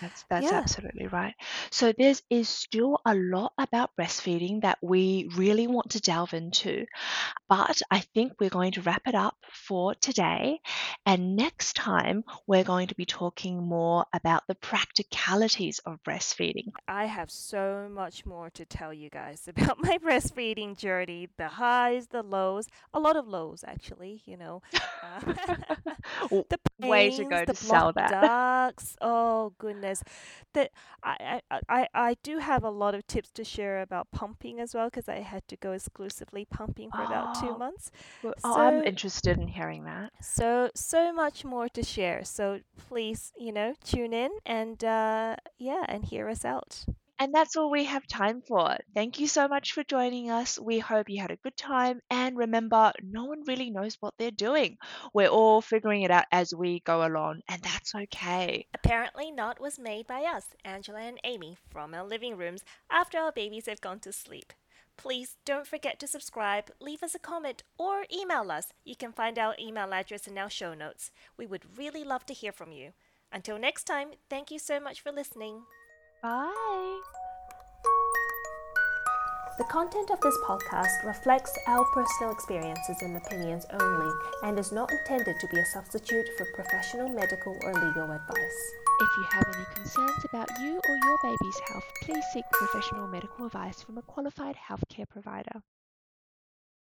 That's 0.00 0.24
that's 0.28 0.52
Yeah. 0.52 0.52
absolutely 0.52 1.06
right. 1.08 1.34
So 1.70 1.92
there 1.92 2.14
is 2.30 2.48
still 2.48 3.00
a 3.06 3.14
lot 3.14 3.52
about 3.58 3.96
breastfeeding 3.96 4.62
that 4.62 4.78
we 4.82 5.28
really 5.36 5.66
want 5.68 5.90
to 5.92 6.00
delve 6.00 6.34
into, 6.34 6.86
but 7.48 7.80
I 7.90 8.00
think 8.00 8.34
we're 8.40 8.50
going 8.50 8.72
to 8.72 8.82
wrap 8.82 9.02
it 9.06 9.14
up 9.14 9.36
for 9.52 9.94
today. 9.94 10.60
And 11.06 11.36
next 11.36 11.74
time 11.76 12.24
we're 12.46 12.64
going 12.64 12.88
to 12.88 12.94
be 12.96 13.06
talking 13.06 13.62
more 13.62 14.06
about 14.12 14.46
the 14.48 14.54
practicalities 14.56 15.80
of 15.80 16.02
breastfeeding. 16.02 16.72
I 16.88 17.06
have 17.06 17.30
so 17.30 17.88
much 17.90 18.26
more 18.26 18.50
to 18.50 18.64
tell 18.64 18.92
you 18.92 19.10
guys 19.10 19.48
about 19.48 19.78
my 19.82 19.98
breastfeeding 19.98 20.76
journey 20.76 21.28
the 21.36 21.48
highs, 21.48 22.08
the 22.08 22.22
lows, 22.22 22.68
a 22.92 23.00
lot 23.00 23.16
of 23.16 23.26
lows, 23.28 23.64
actually, 23.66 24.22
you 24.26 24.36
know. 24.36 24.62
Uh, 25.02 25.20
The 26.30 26.58
Way 26.78 27.10
to 27.10 27.16
pains, 27.16 27.28
go 27.28 27.44
the 27.44 27.52
to 27.52 27.58
sell 27.58 27.92
that. 27.92 28.10
ducts. 28.22 28.96
Oh, 29.00 29.52
goodness. 29.58 30.02
That 30.54 30.70
I, 31.02 31.40
I, 31.50 31.60
I, 31.68 31.88
I 31.94 32.16
do 32.22 32.38
have 32.38 32.64
a 32.64 32.70
lot 32.70 32.94
of 32.94 33.06
tips 33.06 33.30
to 33.32 33.44
share 33.44 33.82
about 33.82 34.10
pumping 34.12 34.60
as 34.60 34.74
well 34.74 34.86
because 34.86 35.08
I 35.08 35.16
had 35.20 35.46
to 35.48 35.56
go 35.56 35.72
exclusively 35.72 36.46
pumping 36.46 36.90
for 36.90 37.02
about 37.02 37.38
two 37.40 37.56
months. 37.58 37.90
well, 38.22 38.34
oh, 38.44 38.58
I'm 38.58 38.82
interested 38.82 39.38
in 39.38 39.48
hearing 39.48 39.84
that. 39.84 40.12
so, 40.22 40.70
so 40.74 41.12
much 41.12 41.44
more 41.44 41.68
to 41.68 41.82
share. 41.82 42.24
So 42.24 42.60
please, 42.88 43.32
you 43.36 43.52
know, 43.52 43.74
tune 43.84 44.12
in 44.12 44.30
and, 44.46 44.82
uh, 44.82 45.36
yeah, 45.58 45.84
and 45.88 46.04
hear 46.04 46.28
us 46.28 46.44
out. 46.44 46.84
And 47.20 47.34
that's 47.34 47.54
all 47.54 47.70
we 47.70 47.84
have 47.84 48.06
time 48.06 48.40
for. 48.40 48.78
Thank 48.94 49.20
you 49.20 49.28
so 49.28 49.46
much 49.46 49.72
for 49.72 49.84
joining 49.84 50.30
us. 50.30 50.58
We 50.58 50.78
hope 50.78 51.10
you 51.10 51.20
had 51.20 51.30
a 51.30 51.36
good 51.36 51.54
time. 51.54 52.00
And 52.08 52.34
remember, 52.38 52.92
no 53.02 53.26
one 53.26 53.42
really 53.46 53.68
knows 53.68 53.98
what 54.00 54.14
they're 54.16 54.30
doing. 54.30 54.78
We're 55.12 55.28
all 55.28 55.60
figuring 55.60 56.00
it 56.00 56.10
out 56.10 56.24
as 56.32 56.54
we 56.54 56.80
go 56.80 57.06
along, 57.06 57.42
and 57.46 57.60
that's 57.62 57.94
okay. 57.94 58.66
Apparently 58.72 59.30
Not 59.30 59.60
was 59.60 59.78
made 59.78 60.06
by 60.06 60.22
us, 60.22 60.46
Angela 60.64 61.00
and 61.00 61.20
Amy, 61.22 61.58
from 61.68 61.92
our 61.92 62.06
living 62.06 62.38
rooms 62.38 62.64
after 62.90 63.18
our 63.18 63.32
babies 63.32 63.66
have 63.66 63.82
gone 63.82 64.00
to 64.00 64.12
sleep. 64.12 64.54
Please 64.96 65.36
don't 65.44 65.66
forget 65.66 66.00
to 66.00 66.06
subscribe, 66.06 66.70
leave 66.80 67.02
us 67.02 67.14
a 67.14 67.18
comment, 67.18 67.64
or 67.76 68.06
email 68.10 68.50
us. 68.50 68.72
You 68.82 68.96
can 68.96 69.12
find 69.12 69.38
our 69.38 69.54
email 69.60 69.92
address 69.92 70.26
in 70.26 70.38
our 70.38 70.48
show 70.48 70.72
notes. 70.72 71.10
We 71.36 71.46
would 71.46 71.76
really 71.76 72.02
love 72.02 72.24
to 72.26 72.34
hear 72.34 72.52
from 72.52 72.72
you. 72.72 72.92
Until 73.30 73.58
next 73.58 73.84
time, 73.84 74.12
thank 74.30 74.50
you 74.50 74.58
so 74.58 74.80
much 74.80 75.02
for 75.02 75.12
listening. 75.12 75.64
Bye. 76.22 77.00
The 79.56 79.64
content 79.64 80.10
of 80.10 80.20
this 80.20 80.36
podcast 80.44 81.04
reflects 81.04 81.50
our 81.66 81.84
personal 81.94 82.32
experiences 82.32 83.00
and 83.00 83.16
opinions 83.16 83.64
only 83.72 84.12
and 84.42 84.58
is 84.58 84.70
not 84.70 84.90
intended 84.92 85.40
to 85.40 85.48
be 85.48 85.58
a 85.58 85.64
substitute 85.66 86.28
for 86.36 86.46
professional 86.54 87.08
medical 87.08 87.56
or 87.62 87.72
legal 87.72 88.10
advice. 88.10 88.60
If 89.00 89.16
you 89.16 89.24
have 89.30 89.44
any 89.54 89.64
concerns 89.74 90.24
about 90.28 90.50
you 90.60 90.78
or 90.86 90.96
your 91.04 91.18
baby's 91.22 91.60
health, 91.68 91.84
please 92.02 92.24
seek 92.34 92.44
professional 92.52 93.06
medical 93.06 93.46
advice 93.46 93.82
from 93.82 93.96
a 93.96 94.02
qualified 94.02 94.56
healthcare 94.56 95.08
provider. 95.08 95.62